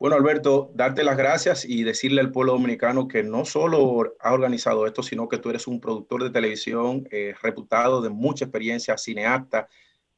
[0.00, 4.84] Bueno, Alberto, darte las gracias y decirle al pueblo dominicano que no solo ha organizado
[4.84, 9.68] esto, sino que tú eres un productor de televisión eh, reputado de mucha experiencia, cineasta,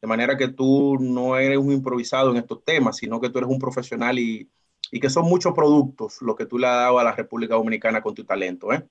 [0.01, 3.51] de manera que tú no eres un improvisado en estos temas, sino que tú eres
[3.51, 4.49] un profesional y,
[4.91, 8.01] y que son muchos productos lo que tú le has dado a la República Dominicana
[8.01, 8.73] con tu talento.
[8.73, 8.83] ¿eh?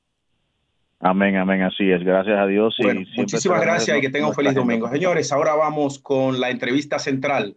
[0.99, 2.03] Amén, amén, así es.
[2.03, 2.75] Gracias a Dios.
[2.81, 4.89] Bueno, muchísimas gracias y que tengan un feliz domingo.
[4.89, 7.55] Señores, ahora vamos con la entrevista central.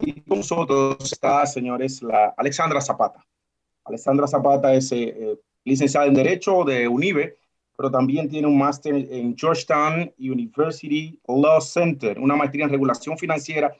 [0.00, 3.26] Y con nosotros está, señores, la Alexandra Zapata.
[3.84, 7.36] Alexandra Zapata es eh, eh, licenciada en Derecho de UNIBE,
[7.76, 13.74] pero también tiene un máster en Georgetown University Law Center, una maestría en regulación financiera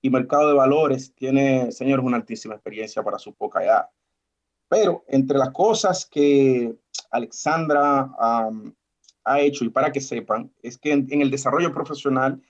[0.00, 1.14] y mercado de valores.
[1.14, 3.88] Tiene, señores, una altísima experiencia para su poca edad.
[4.68, 6.74] Pero entre las cosas que
[7.14, 8.10] Alexandra
[9.24, 12.42] ha hecho, y para que sepan, es que en, el desarrollo profesional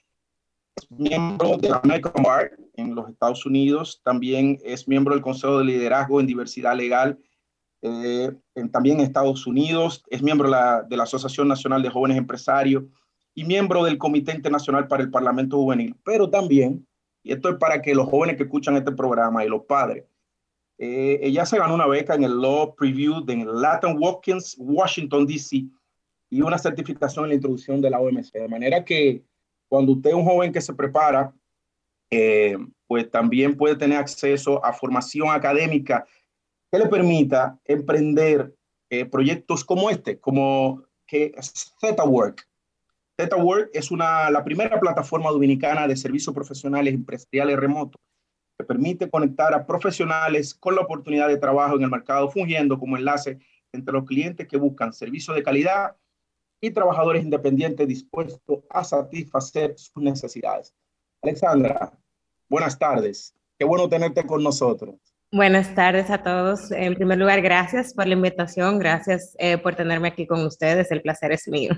[0.74, 5.58] es miembro de la American Bar en los Estados Unidos, también es miembro del Consejo
[5.58, 7.18] de Liderazgo en Diversidad Legal,
[7.82, 12.84] eh, en, también en Estados Unidos, es miembro de la Asociación Nacional de Jóvenes Empresarios
[13.34, 16.86] y miembro del Comité Internacional para el Parlamento Juvenil, pero también,
[17.22, 20.04] y esto es para que los jóvenes que escuchan este programa y los padres,
[20.78, 25.64] eh, ella se ganó una beca en el Law Preview de Latin Watkins, Washington, D.C.,
[26.30, 28.32] y una certificación en la introducción de la OMC.
[28.32, 29.22] De manera que
[29.68, 31.32] cuando usted es un joven que se prepara,
[32.10, 32.56] eh,
[32.88, 36.04] pues también puede tener acceso a formación académica
[36.72, 38.52] que le permita emprender
[38.90, 42.48] eh, proyectos como este, como que ZWork.
[43.20, 48.00] ZWork es una, la primera plataforma dominicana de servicios profesionales empresariales remotos
[48.56, 52.96] que permite conectar a profesionales con la oportunidad de trabajo en el mercado, fungiendo como
[52.96, 53.38] enlace
[53.72, 55.96] entre los clientes que buscan servicios de calidad
[56.60, 60.72] y trabajadores independientes dispuestos a satisfacer sus necesidades.
[61.22, 61.92] Alexandra,
[62.48, 63.34] buenas tardes.
[63.58, 64.96] Qué bueno tenerte con nosotros.
[65.32, 66.70] Buenas tardes a todos.
[66.70, 70.90] En primer lugar, gracias por la invitación, gracias eh, por tenerme aquí con ustedes.
[70.92, 71.72] El placer es mío.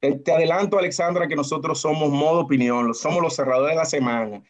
[0.00, 4.42] Eh, te adelanto, Alexandra, que nosotros somos modo opinión, somos los cerradores de la semana.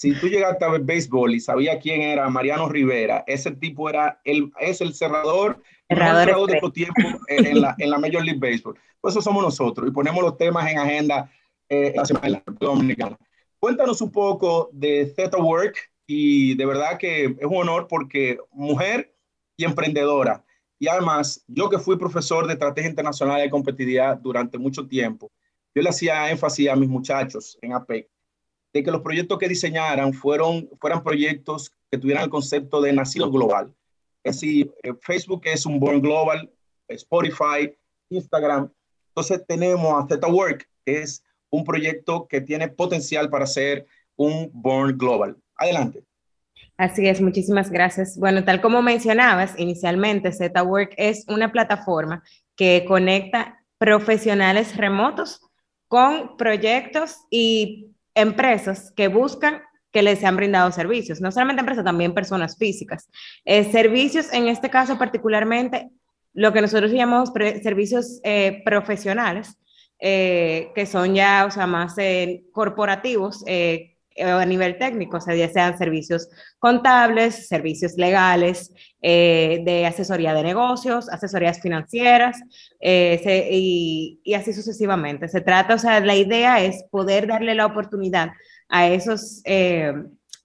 [0.00, 4.18] Si tú llegaste a ver béisbol y sabías quién era Mariano Rivera, ese tipo era
[4.24, 8.24] el, es el cerrador, Cerrador cerrador de tu tiempo en, en la, en la Major
[8.24, 8.78] League Baseball.
[8.98, 11.30] Pues eso somos nosotros y ponemos los temas en agenda
[11.68, 13.18] eh, la semana Dominicana.
[13.58, 19.14] Cuéntanos un poco de Theta Work y de verdad que es un honor porque mujer
[19.58, 20.42] y emprendedora.
[20.78, 25.30] Y además, yo que fui profesor de estrategia internacional de competitividad durante mucho tiempo,
[25.74, 28.08] yo le hacía énfasis a mis muchachos en APEC
[28.72, 33.30] de que los proyectos que diseñaran fueron, fueran proyectos que tuvieran el concepto de nacido
[33.30, 33.74] global.
[34.22, 36.50] Es decir, eh, Facebook es un Born Global,
[36.88, 37.74] Spotify,
[38.10, 38.70] Instagram.
[39.08, 44.50] Entonces tenemos a Theta Work, que es un proyecto que tiene potencial para ser un
[44.52, 45.36] Born Global.
[45.56, 46.04] Adelante.
[46.76, 48.18] Así es, muchísimas gracias.
[48.18, 52.22] Bueno, tal como mencionabas inicialmente, ZWork es una plataforma
[52.56, 55.42] que conecta profesionales remotos
[55.88, 62.14] con proyectos y empresas que buscan que les sean brindados servicios, no solamente empresas, también
[62.14, 63.08] personas físicas.
[63.44, 65.90] Eh, servicios, en este caso particularmente,
[66.32, 69.56] lo que nosotros llamamos servicios eh, profesionales,
[69.98, 71.96] eh, que son ya, o sea, más
[72.52, 73.44] corporativos
[74.18, 80.42] a nivel técnico, o sea, ya sean servicios contables, servicios legales, eh, de asesoría de
[80.42, 82.40] negocios, asesorías financieras,
[82.80, 85.28] eh, se- y, así sucesivamente.
[85.28, 88.30] Se trata, o sea, la idea es poder darle la oportunidad
[88.68, 89.92] a esos eh,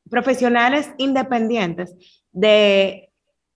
[0.10, 1.96] profesionales independientes
[2.32, 3.10] de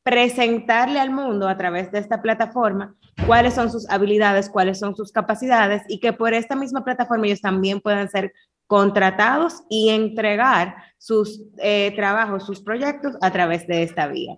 [0.03, 2.95] presentarle al mundo a través de esta plataforma
[3.27, 7.41] cuáles son sus habilidades, cuáles son sus capacidades y que por esta misma plataforma ellos
[7.41, 8.33] también puedan ser
[8.69, 14.37] contratados y entregar sus eh, trabajos, sus proyectos a través de esta vía.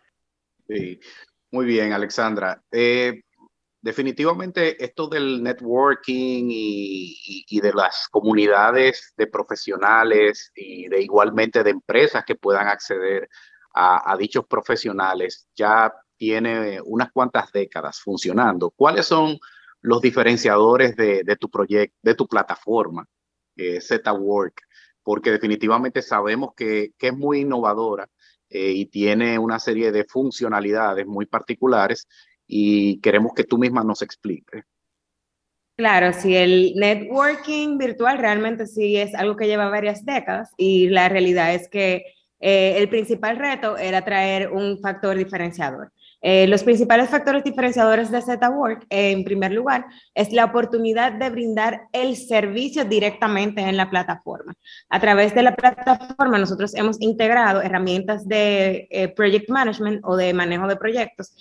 [0.69, 1.01] Sí,
[1.51, 2.63] muy bien, Alexandra.
[2.71, 3.23] Eh,
[3.81, 12.23] definitivamente esto del networking y, de las comunidades de profesionales y de igualmente de empresas
[12.23, 13.27] que puedan acceder
[13.75, 18.71] a, dichos profesionales ya tiene unas cuantas décadas funcionando.
[18.71, 19.37] ¿Cuáles son
[19.81, 23.05] los diferenciadores de tu proyecto, de tu plataforma,
[23.55, 24.61] eh, ZWork?
[25.03, 28.07] Porque definitivamente sabemos que, que es muy innovadora
[28.49, 32.07] eh, y tiene una serie de funcionalidades muy particulares
[32.45, 34.63] y queremos que tú misma nos expliques.
[35.77, 41.09] Claro, sí, el networking virtual realmente sí es algo que lleva varias décadas y la
[41.09, 42.03] realidad es que
[42.39, 45.91] eh, el principal reto era traer un factor diferenciador.
[46.23, 51.29] Eh, los principales factores diferenciadores de ZWork, eh, en primer lugar, es la oportunidad de
[51.31, 54.53] brindar el servicio directamente en la plataforma.
[54.89, 60.33] A través de la plataforma nosotros hemos integrado herramientas de eh, project management o de
[60.33, 61.33] manejo de proyectos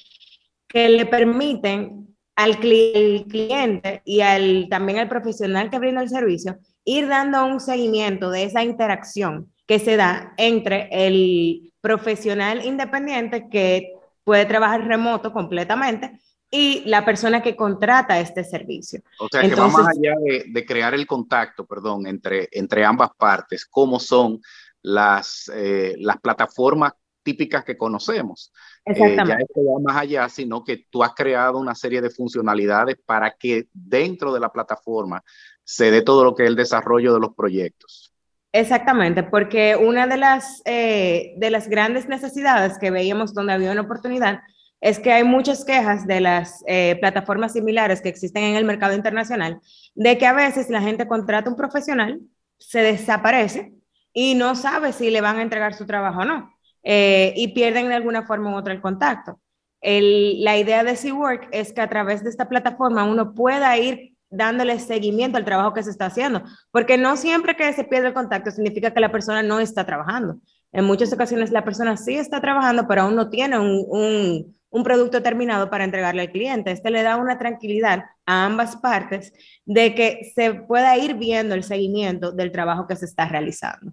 [0.67, 6.09] que le permiten al cli- al cliente y al, también al profesional que brinda el
[6.09, 13.49] servicio ir dando un seguimiento de esa interacción que se da entre el profesional independiente
[13.51, 13.93] que
[14.31, 19.03] puede trabajar remoto completamente y la persona que contrata este servicio.
[19.19, 23.11] O sea, que va más allá de, de crear el contacto, perdón, entre, entre ambas
[23.19, 24.41] partes, cómo son
[24.83, 26.93] las, eh, las plataformas
[27.25, 28.53] típicas que conocemos.
[28.85, 29.43] Eh, ya Exactamente.
[29.49, 33.67] esto va más allá, sino que tú has creado una serie de funcionalidades para que
[33.73, 35.25] dentro de la plataforma
[35.65, 38.10] se dé todo lo que es el desarrollo de los proyectos.
[38.53, 43.83] Exactamente, porque una de las, eh, de las grandes necesidades que veíamos donde había una
[43.83, 44.41] oportunidad
[44.81, 48.95] es que hay muchas quejas de las eh, plataformas similares que existen en el mercado
[48.95, 49.61] internacional,
[49.95, 52.21] de que a veces la gente contrata un profesional,
[52.59, 53.73] se desaparece
[54.13, 57.89] y no sabe si le van a entregar su trabajo o no, eh, y pierden
[57.89, 59.41] de alguna forma u otra el contacto.
[59.81, 64.10] El- la idea de SeaWork es que a través de esta plataforma uno pueda ir
[64.31, 68.15] dándole seguimiento al trabajo que se está haciendo, porque no siempre que se pierde el
[68.15, 70.41] contacto significa que la persona no está trabajando.
[70.73, 75.21] En muchas ocasiones la persona sí está trabajando, pero aún no tiene un, un, producto
[75.21, 76.71] terminado para entregarle al cliente.
[76.71, 79.33] Este le da una tranquilidad a ambas partes
[79.65, 83.93] de que se pueda ir viendo el seguimiento del trabajo que se está realizando.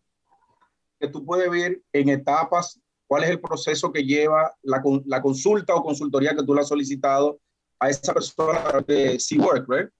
[1.00, 5.74] que tú puedes ver en etapas cuál es el proceso que lleva la, la consulta
[5.74, 7.40] o consultoría que tú le has solicitado
[7.80, 9.92] a esa persona de SeaWork, ¿verdad?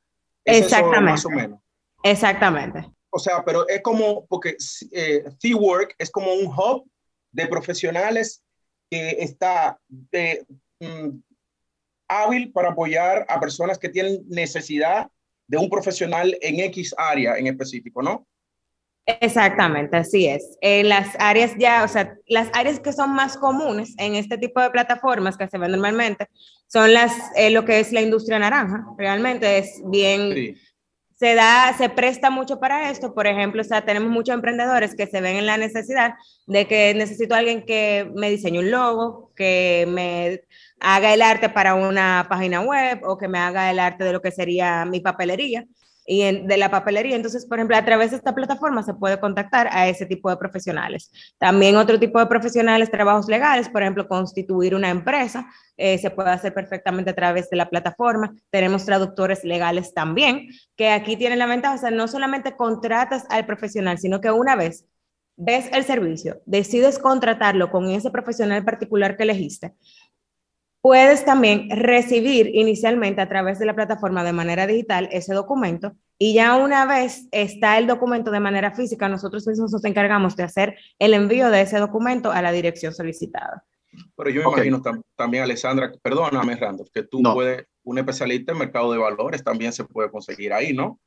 [0.48, 1.12] ¿Es eso Exactamente.
[1.12, 1.60] más o menos.
[2.04, 2.86] Exactamente.
[3.10, 4.56] O sea, pero es como, porque
[4.92, 6.90] eh, SeaWork es como un hub
[7.32, 8.44] de profesionales
[8.90, 10.46] que está de,
[10.80, 11.20] mm,
[12.08, 15.10] hábil para apoyar a personas que tienen necesidad
[15.48, 18.28] de un profesional en X área en específico, ¿no?
[19.10, 20.58] Exactamente, así es.
[20.60, 24.60] En las áreas ya, o sea, las áreas que son más comunes en este tipo
[24.60, 26.28] de plataformas que se ven normalmente
[26.68, 28.86] son las, eh, lo que es la industria naranja.
[28.98, 30.56] Realmente es bien, Sí.
[31.16, 33.14] se da, se presta mucho para esto.
[33.14, 36.94] Por ejemplo, o sea, tenemos muchos emprendedores que se ven en la necesidad de que
[36.94, 40.42] necesito a alguien que me diseñe un logo, que me
[40.82, 44.22] haga el arte para una página web o que me haga el arte de lo
[44.22, 45.66] que sería mi papelería
[46.08, 47.16] y en- de la papelería.
[47.16, 50.38] Entonces, por ejemplo, a través de esta plataforma se puede contactar a ese tipo de
[50.38, 51.12] profesionales.
[51.38, 55.46] También otro tipo de profesionales, trabajos legales, por ejemplo, constituir una empresa,
[55.76, 58.34] eh, se puede hacer perfectamente a través de la plataforma.
[58.50, 63.98] Tenemos traductores legales también, que aquí tienen la ventaja, o no solamente contratas al profesional,
[64.00, 64.86] sino que una vez
[65.40, 69.74] ves el servicio, decides contratarlo con ese profesional particular que elegiste,
[70.88, 76.34] puedes también recibir inicialmente a través de la plataforma de manera digital ese documento y
[76.34, 80.78] ya una vez está el documento de manera física, nosotros mismos nos encargamos de hacer
[80.98, 83.66] el envío de ese documento a la dirección solicitada.
[84.16, 84.54] Pero yo me Ok.
[84.60, 87.34] imagino tam- también, Alessandra, perdóname, Randolph, que tú No.
[87.34, 91.02] puedes, un especialista en mercado de valores también se puede conseguir ahí, ¿no?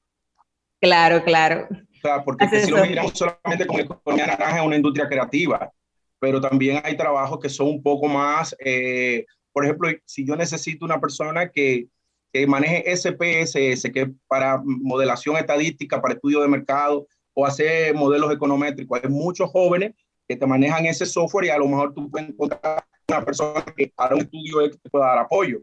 [0.78, 1.68] Claro, claro.
[1.70, 5.72] O sea, porque Hace si lo miramos solamente con economía naranja es una industria creativa,
[6.18, 10.84] pero también hay trabajos que son un poco más, eh, por ejemplo, si yo necesito
[10.84, 11.88] una persona que,
[12.32, 19.00] que maneje SPSS, que para modelación estadística, para estudio de mercado o hacer modelos econométricos,
[19.02, 19.94] hay muchos jóvenes
[20.28, 23.92] que te manejan ese software y a lo mejor tú puedes encontrar una persona que
[23.94, 25.60] para un estudio X te pueda dar apoyo.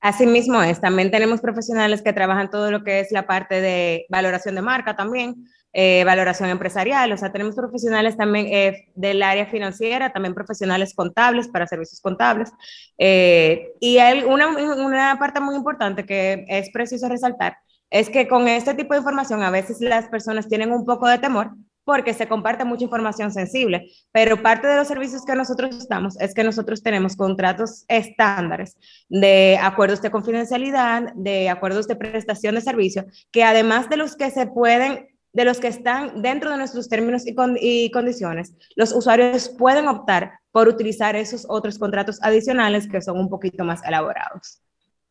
[0.00, 0.80] Así mismo es.
[0.80, 4.94] También tenemos profesionales que trabajan todo lo que es la parte de valoración de marca
[4.94, 7.12] también, eh, valoración empresarial.
[7.12, 12.50] O sea, tenemos profesionales también eh, del área financiera, también profesionales contables para servicios contables.
[12.98, 17.56] Eh, y hay una, una parte muy importante que es preciso resaltar
[17.90, 21.18] es que con este tipo de información a veces las personas tienen un poco de
[21.18, 21.52] temor
[21.86, 26.34] porque se comparte mucha información sensible, pero parte de los servicios que nosotros damos es
[26.34, 28.76] que nosotros tenemos contratos estándares
[29.08, 34.32] de acuerdos de confidencialidad, de acuerdos de prestación de servicio, que además de los que
[34.32, 35.06] se pueden,
[35.36, 39.86] de los que están dentro de nuestros términos y, con, y condiciones, los usuarios pueden
[39.86, 44.62] optar por utilizar esos otros contratos adicionales que son un poquito más elaborados.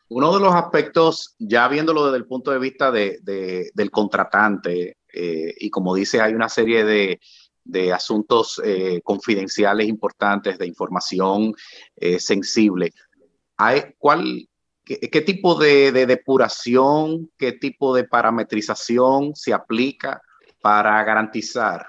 [0.09, 4.97] Uno de los aspectos, ya viéndolo desde el punto de vista de, de, del contratante,
[5.13, 7.19] eh, y como dice, hay una serie de,
[7.63, 11.53] de asuntos eh, confidenciales importantes, de información
[11.97, 12.91] eh, sensible.
[13.99, 14.49] ¿cuál,
[14.85, 20.21] qué, qué, tipo de, de, depuración, qué tipo de parametrización se aplica
[20.61, 21.85] para garantizar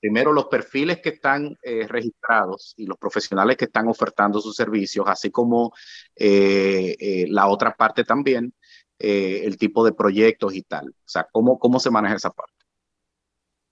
[0.00, 5.06] primero los perfiles que están eh, registrados y los profesionales que están ofertando sus servicios,
[5.06, 5.72] así como
[6.16, 8.54] eh, eh, la otra parte también,
[8.98, 10.88] eh, el tipo de proyectos y tal.
[10.88, 12.54] O sea, ¿cómo, cómo se maneja esa parte?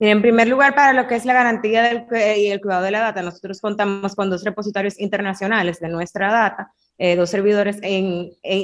[0.00, 2.06] En primer lugar, para lo que es la garantía del,
[2.38, 6.72] y el cuidado de la data, nosotros contamos con dos repositorios internacionales de nuestra data,
[6.98, 8.60] eh, dos servidores en, el,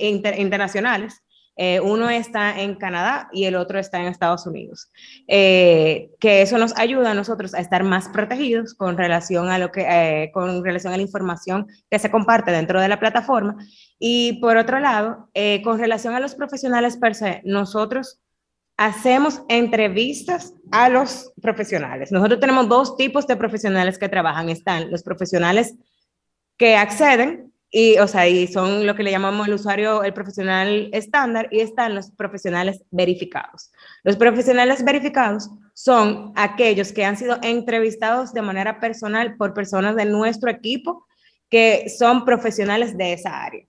[0.00, 1.22] inter, internacionales.
[1.56, 4.90] Eh, uno está en Canadá y el otro está en Estados Unidos.
[5.28, 9.70] Eh, que eso nos ayuda a nosotros a estar más protegidos con relación a lo
[9.70, 13.56] que, eh, con relación a la información que se comparte dentro de la plataforma.
[13.98, 15.28] Y por otro lado,
[15.62, 18.20] con relación a los profesionales per se, nosotros
[18.76, 22.10] hacemos entrevistas a los profesionales.
[22.10, 24.48] Nosotros tenemos dos tipos de profesionales que trabajan.
[24.48, 25.74] Están los profesionales
[26.56, 30.90] que acceden y, o sea, y son lo que le llamamos el usuario, el profesional
[30.92, 33.72] estándar, y están los profesionales verificados.
[34.04, 40.04] Los profesionales verificados son aquellos que han sido entrevistados de manera personal por personas de
[40.04, 41.06] nuestro equipo
[41.48, 43.64] que son profesionales de esa área,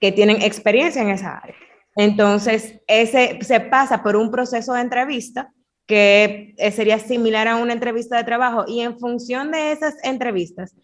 [0.00, 1.56] que tienen experiencia en esa área.
[1.96, 5.52] Entonces, ese se pasa por un proceso de entrevista
[5.86, 10.74] que sería similar a una entrevista de trabajo y en función de esas entrevistas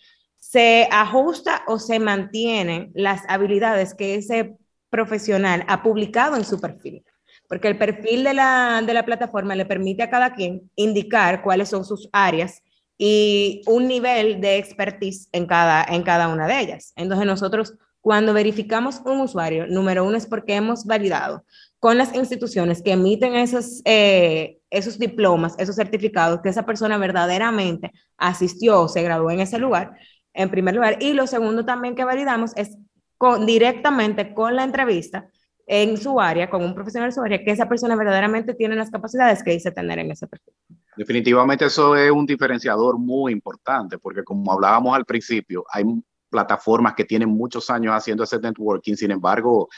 [0.41, 4.57] se ajusta o se mantienen las habilidades que ese
[4.89, 7.05] profesional ha publicado en su perfil.
[7.49, 11.69] Porque el perfil de la, de la plataforma le permite a cada quien indicar cuáles
[11.69, 12.63] son sus áreas
[12.99, 16.93] y un nivel de expertise en cada, en cada una de ellas.
[16.97, 21.45] Entonces nosotros cuando verificamos un usuario, número uno es porque hemos validado
[21.79, 27.93] con las instituciones que emiten esos, eh, esos diplomas, esos certificados, que esa persona verdaderamente
[28.17, 29.97] asistió o se graduó en ese lugar,
[30.33, 30.99] en primer lugar.
[31.01, 32.77] Y lo segundo también que validamos es
[33.19, 35.29] con, directamente con la entrevista
[35.67, 38.91] en su área, con un profesional de su área, que esa persona verdaderamente tiene las
[38.91, 40.55] capacidades que dice tener en ese perfil.
[40.97, 45.85] Definitivamente eso es un diferenciador muy importante, porque como hablábamos al principio, hay
[46.29, 49.69] plataformas que tienen muchos años haciendo ese networking, sin embargo,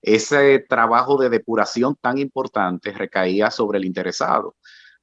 [0.00, 4.54] ese trabajo de depuración tan importante recaía sobre el interesado,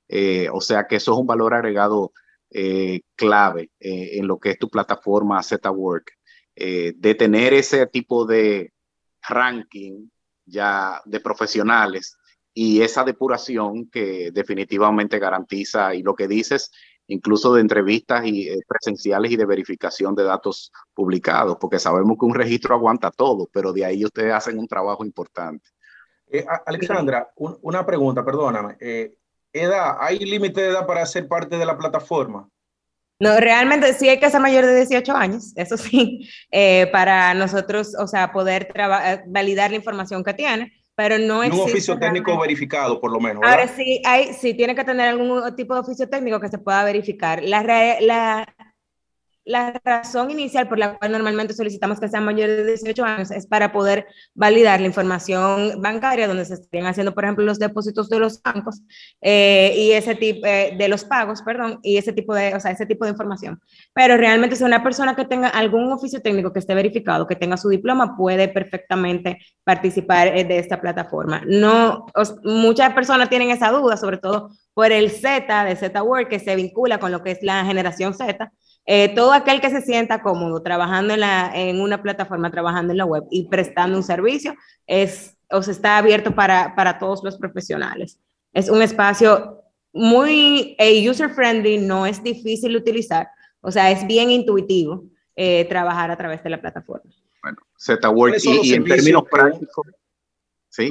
[0.09, 2.13] Eh, o sea que eso es un valor agregado
[2.49, 6.11] eh, clave eh, en lo que es tu plataforma ZWork,
[6.55, 8.73] de tener ese tipo de
[9.29, 10.09] ranking
[10.43, 12.17] ya de profesionales
[12.51, 16.71] y esa depuración que definitivamente garantiza y lo que dices
[17.05, 22.33] incluso de entrevistas y presenciales y de verificación de datos publicados, porque sabemos que un
[22.33, 25.69] registro aguanta todo, pero de ahí ustedes hacen un trabajo importante.
[26.65, 28.77] Alexandra, una pregunta, perdóname
[29.61, 32.49] edad, ¿hay límite de edad para ser parte de la plataforma?
[33.19, 37.95] No, realmente sí hay que ser mayor de 18 años, eso sí, eh, para nosotros,
[37.97, 41.63] o sea, poder eh, validar la información que tiene, pero no existe.
[41.63, 43.43] Un oficio técnico verificado, por lo menos.
[43.45, 46.83] Ahora sí, hay, sí tiene que tener algún tipo de oficio técnico que se pueda
[46.83, 47.43] verificar.
[47.43, 47.61] La,
[48.01, 48.55] la,
[49.47, 53.47] la razón inicial por la cual normalmente solicitamos que sean mayores de 18 años es
[53.47, 58.19] para poder validar la información bancaria donde se estén haciendo, por ejemplo, los depósitos de
[58.19, 58.81] los bancos
[59.21, 62.71] eh, y ese tipo eh, de los pagos, perdón, y ese tipo de, o sea,
[62.71, 63.59] ese tipo de información.
[63.93, 67.55] Pero realmente si una persona que tenga algún oficio técnico que esté verificado, que tenga
[67.55, 71.41] su diploma, puede perfectamente participar eh, de esta plataforma.
[71.47, 72.05] No,
[72.43, 76.55] muchas personas tienen esa duda, sobre todo por el Z de Z Work que se
[76.55, 78.51] vincula con lo que es la generación Z
[78.87, 82.97] eh, todo aquel que se sienta cómodo trabajando en, la, en una plataforma, trabajando en
[82.97, 84.55] la web y prestando un servicio,
[84.87, 88.19] es, o sea, está abierto para, para todos los profesionales.
[88.53, 89.61] Es un espacio
[89.93, 93.27] muy eh, user-friendly, no es difícil de utilizar,
[93.61, 95.03] o sea, es bien intuitivo
[95.35, 97.11] eh, trabajar a través de la plataforma.
[97.43, 99.87] Bueno, ZWork y, y en términos prácticos,
[100.69, 100.89] sí,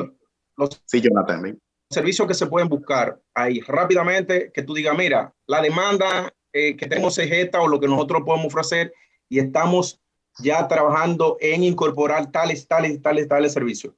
[0.56, 1.42] los, sí, Jonathan.
[1.42, 1.56] Los
[1.90, 6.86] servicios que se pueden buscar ahí rápidamente, que tú digas, mira, la demanda eh, que
[6.86, 8.90] tenemos es o lo que nosotros podemos ofrecer
[9.28, 10.00] y estamos
[10.38, 13.92] ya trabajando en incorporar tales, tales, tales, tales servicios.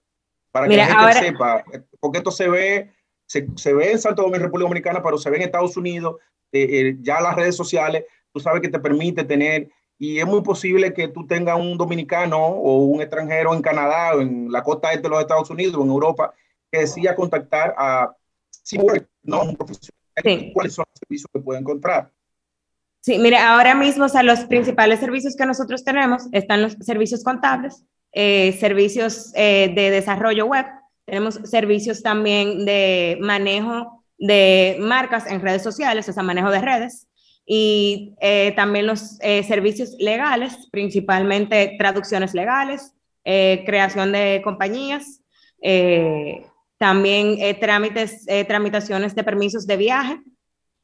[0.51, 1.65] Para que la gente sepa,
[2.01, 2.91] porque esto se ve,
[3.27, 6.17] se, se, ve en Santo Domingo, República Dominicana, pero se ve en Estados Unidos,
[6.51, 10.43] eh, eh, ya las redes sociales, tú sabes que te permite tener, y es muy
[10.43, 14.91] posible que tú tengas un dominicano o un extranjero en Canadá o en la costa
[14.91, 16.35] este de los Estados Unidos o en Europa
[16.73, 18.17] que decida contactar a
[19.23, 20.53] no un profesional.
[20.53, 22.11] ¿Cuáles son los servicios que puede encontrar?
[23.01, 27.23] Sí, mire, ahora mismo, o sea, los principales servicios que nosotros tenemos están los servicios
[27.23, 30.67] contables, eh, servicios eh, de desarrollo web,
[31.05, 37.07] tenemos servicios también de manejo de marcas en redes sociales, o sea, manejo de redes,
[37.47, 42.93] y eh, también los servicios legales, principalmente traducciones legales,
[43.23, 45.23] creación de compañías,
[46.77, 50.21] también trámites, tramitaciones de permisos de viaje,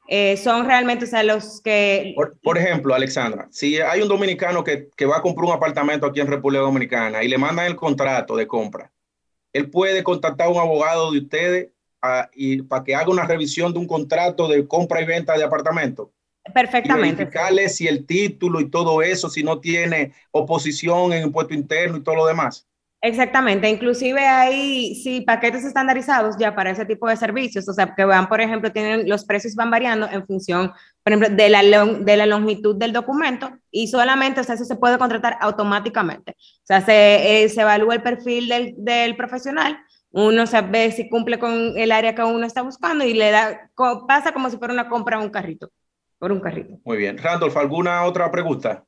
[0.07, 2.15] eh, son realmente o sea, los que...
[2.43, 6.19] Por, ejemplo, Alexandra, si hay un dominicano que, que, va a comprar un apartamento aquí
[6.19, 8.91] en República Dominicana y le mandan el contrato de compra,
[9.53, 11.69] él puede contactar a un abogado de ustedes
[12.01, 15.43] ah, y, para que haga una revisión de un contrato de compra y venta de
[15.43, 16.11] apartamento.
[16.53, 17.07] Perfectamente.
[17.07, 21.97] Y verificarle si el título y todo eso, si no tiene oposición en impuesto interno
[21.97, 22.67] y todo lo demás.
[23.05, 28.03] Exactamente, inclusive hay sí, paquetes estandarizados ya para ese tipo de servicios, o sea, que
[28.03, 30.71] van, por ejemplo, tienen los precios van variando en función,
[31.03, 34.75] por ejemplo, de la, de la longitud del documento y solamente, o sea, eso se
[34.75, 36.31] puede contratar automáticamente.
[36.31, 39.77] O sea, se, eh, se evalúa el perfil del, del profesional,
[40.09, 43.69] uno sabe si cumple con el área que uno está buscando y le da,
[44.07, 45.69] pasa como si fuera una compra a un carrito,
[46.17, 46.79] por un carrito.
[46.83, 47.19] Muy bien.
[47.19, 48.83] Randolph, ¿alguna otra pregunta?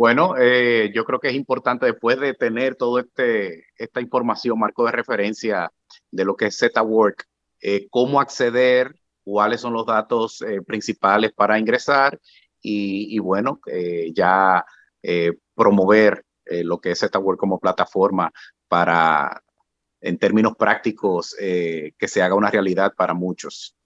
[0.00, 4.86] Bueno, eh, yo creo que es importante después de tener toda este, esta información, marco
[4.86, 5.70] de referencia
[6.10, 7.26] de lo que es ZWork,
[7.60, 12.18] eh, cómo acceder, cuáles son los datos eh, principales para ingresar
[12.62, 13.60] y, bueno,
[14.14, 14.64] ya
[15.54, 18.32] promover lo que es ZWork como plataforma
[18.68, 19.42] para,
[20.00, 23.76] en términos prácticos, que se haga una realidad para muchos.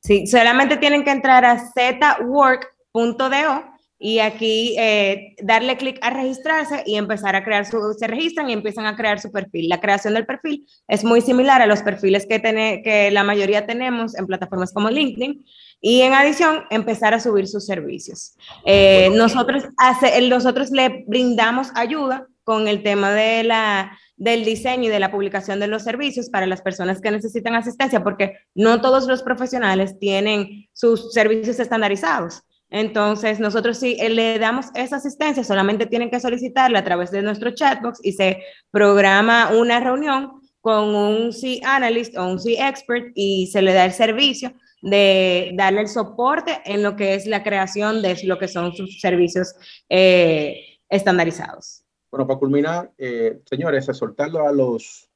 [0.00, 6.94] Sí, solamente tienen que entrar a zwork.do y aquí eh, darle clic a registrarse y
[6.94, 9.68] empezar a crear su, se registran y empiezan a crear su perfil.
[9.68, 14.16] La creación del perfil es muy similar a los perfiles que, que la mayoría tenemos
[14.16, 15.44] en plataformas como LinkedIn
[15.80, 18.36] y en adición empezar a subir sus servicios.
[18.64, 24.88] Eh, nosotros, hace, nosotros le brindamos ayuda con el tema de la, del diseño y
[24.88, 29.06] de la publicación de los servicios para las personas que necesitan asistencia, porque no todos
[29.06, 32.42] los profesionales tienen sus servicios estandarizados.
[32.70, 37.22] Entonces, nosotros sí eh, le damos esa asistencia, solamente tienen que solicitarla a través de
[37.22, 43.12] nuestro chatbox y se programa una reunión con un C analyst o un C expert
[43.14, 44.52] y se le da el servicio
[44.82, 49.00] de darle el soporte en lo que es la creación de lo que son sus
[49.00, 49.54] servicios
[49.88, 51.84] eh, estandarizados.
[52.10, 55.10] Bueno, para culminar, eh, señores, soltarlo a los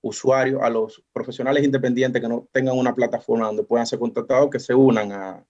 [0.00, 4.60] usuarios, a los profesionales independientes que no tengan una plataforma donde puedan ser contratados, que
[4.60, 5.44] se unan a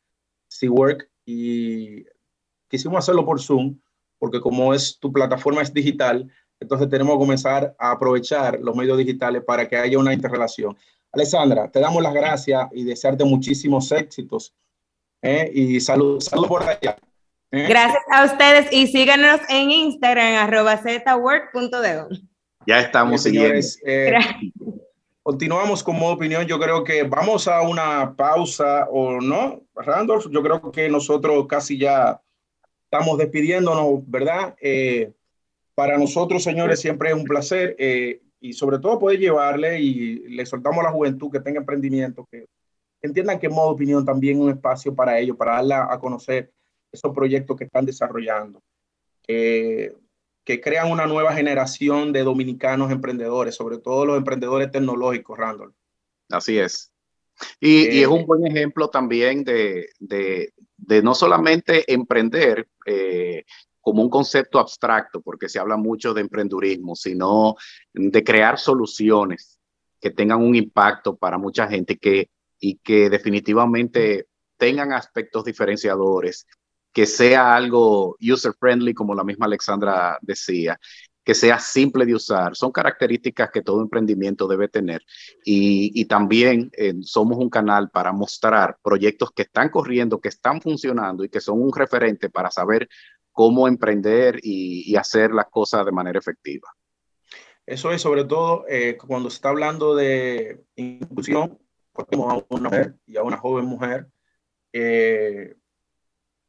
[0.49, 2.05] SeaWork y
[2.69, 3.79] quisimos hacerlo por Zoom,
[4.19, 8.97] porque como es tu plataforma es digital, entonces tenemos que comenzar a aprovechar los medios
[8.99, 10.77] digitales para que haya una interrelación.
[11.13, 14.55] Alessandra, te damos las gracias y desearte muchísimos éxitos.
[15.23, 15.51] ¿eh?
[15.53, 16.97] Y salud, salud por allá.
[17.51, 17.67] ¿eh?
[17.69, 22.21] Gracias a ustedes y síganos en Instagram, arroba zwork.de.
[22.67, 23.81] Ya estamos señores.
[23.87, 24.53] eh, Gracias.
[25.25, 26.47] Continuamos con modo opinión.
[26.47, 30.27] Yo creo que vamos a una pausa o no, Randolph.
[30.31, 32.21] Yo creo que nosotros casi ya
[32.85, 34.55] estamos despidiéndonos, ¿verdad?
[34.61, 35.13] Eh,
[35.75, 40.45] para nosotros, señores, siempre es un placer eh, y sobre todo poder llevarle y le
[40.45, 42.47] soltamos a la juventud que tenga emprendimiento, que
[43.01, 46.53] entiendan que modo opinión también es un espacio para ellos, para darla a conocer
[46.93, 48.63] esos proyectos que están desarrollando.
[49.27, 49.97] Eh,
[50.45, 55.73] que crean una nueva generación de dominicanos emprendedores, sobre todo los emprendedores tecnológicos, Randall.
[56.31, 56.93] Así es.
[57.59, 63.45] Y, y es Eh, un buen ejemplo también de, de, de no solamente emprender eh,
[63.81, 67.57] como un concepto abstracto, porque se habla mucho de emprendurismo, sino
[67.93, 69.59] de crear soluciones
[70.01, 72.31] que tengan un impacto para mucha gente que,
[72.61, 74.27] y que definitivamente
[74.57, 76.47] tengan aspectos diferenciadores,
[76.95, 80.79] que sea algo user-friendly, como la misma Alexandra decía,
[81.25, 82.55] que sea simple de usar.
[82.55, 85.03] Son características que todo emprendimiento debe tener.
[85.45, 91.25] Y, también eh, somos un canal para mostrar proyectos que están corriendo, que están funcionando
[91.25, 92.89] y que son un referente para saber
[93.33, 96.69] cómo emprender y, hacer las cosas de manera efectiva.
[97.67, 101.59] Eso es sobre todo eh, cuando se está hablando de inclusión,
[101.95, 102.05] a
[102.49, 104.09] una mujer y a una joven mujer
[104.73, 105.55] eh,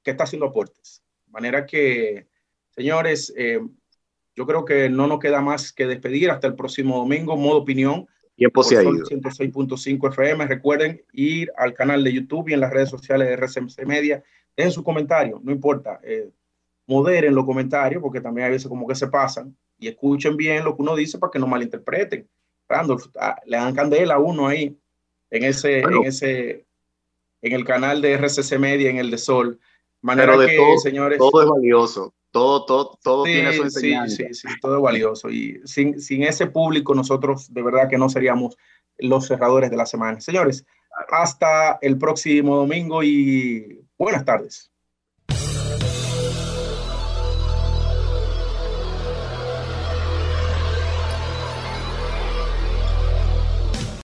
[0.05, 1.03] que está haciendo aportes.
[1.25, 2.27] De manera que,
[2.69, 3.59] señores, eh,
[4.35, 8.07] yo creo que no nos queda más que despedir hasta el próximo domingo, modo opinión.
[8.35, 9.05] Tiempo se ha ido.
[9.05, 10.45] 106.5 FM.
[10.45, 14.23] Recuerden ir al canal de YouTube y en las redes sociales de RCMC Media.
[14.55, 15.99] Dejen su comentario, no importa.
[16.03, 16.29] Eh,
[16.85, 20.75] moderen los comentarios porque también hay veces como que se pasan y escuchen bien lo
[20.75, 22.27] que uno dice para que no malinterpreten.
[22.69, 24.77] Randolph, ah, le dan candela a uno ahí
[25.31, 26.01] en ese, Bueno.
[26.01, 26.65] en ese,
[27.41, 29.59] en el canal de RCC Media, en el de Sol.
[30.05, 32.13] Manera Pero de que, todo, señores, todo es valioso.
[32.29, 34.15] Todo, todo, todo Sí, tiene su sí, enseñanza.
[34.15, 35.31] sí, sí, todo es valioso.
[35.31, 38.55] Y sin, sin ese público, nosotros de verdad que no seríamos
[38.99, 40.21] los cerradores de la semana.
[40.21, 40.63] Señores,
[41.09, 44.71] hasta el próximo domingo y buenas tardes.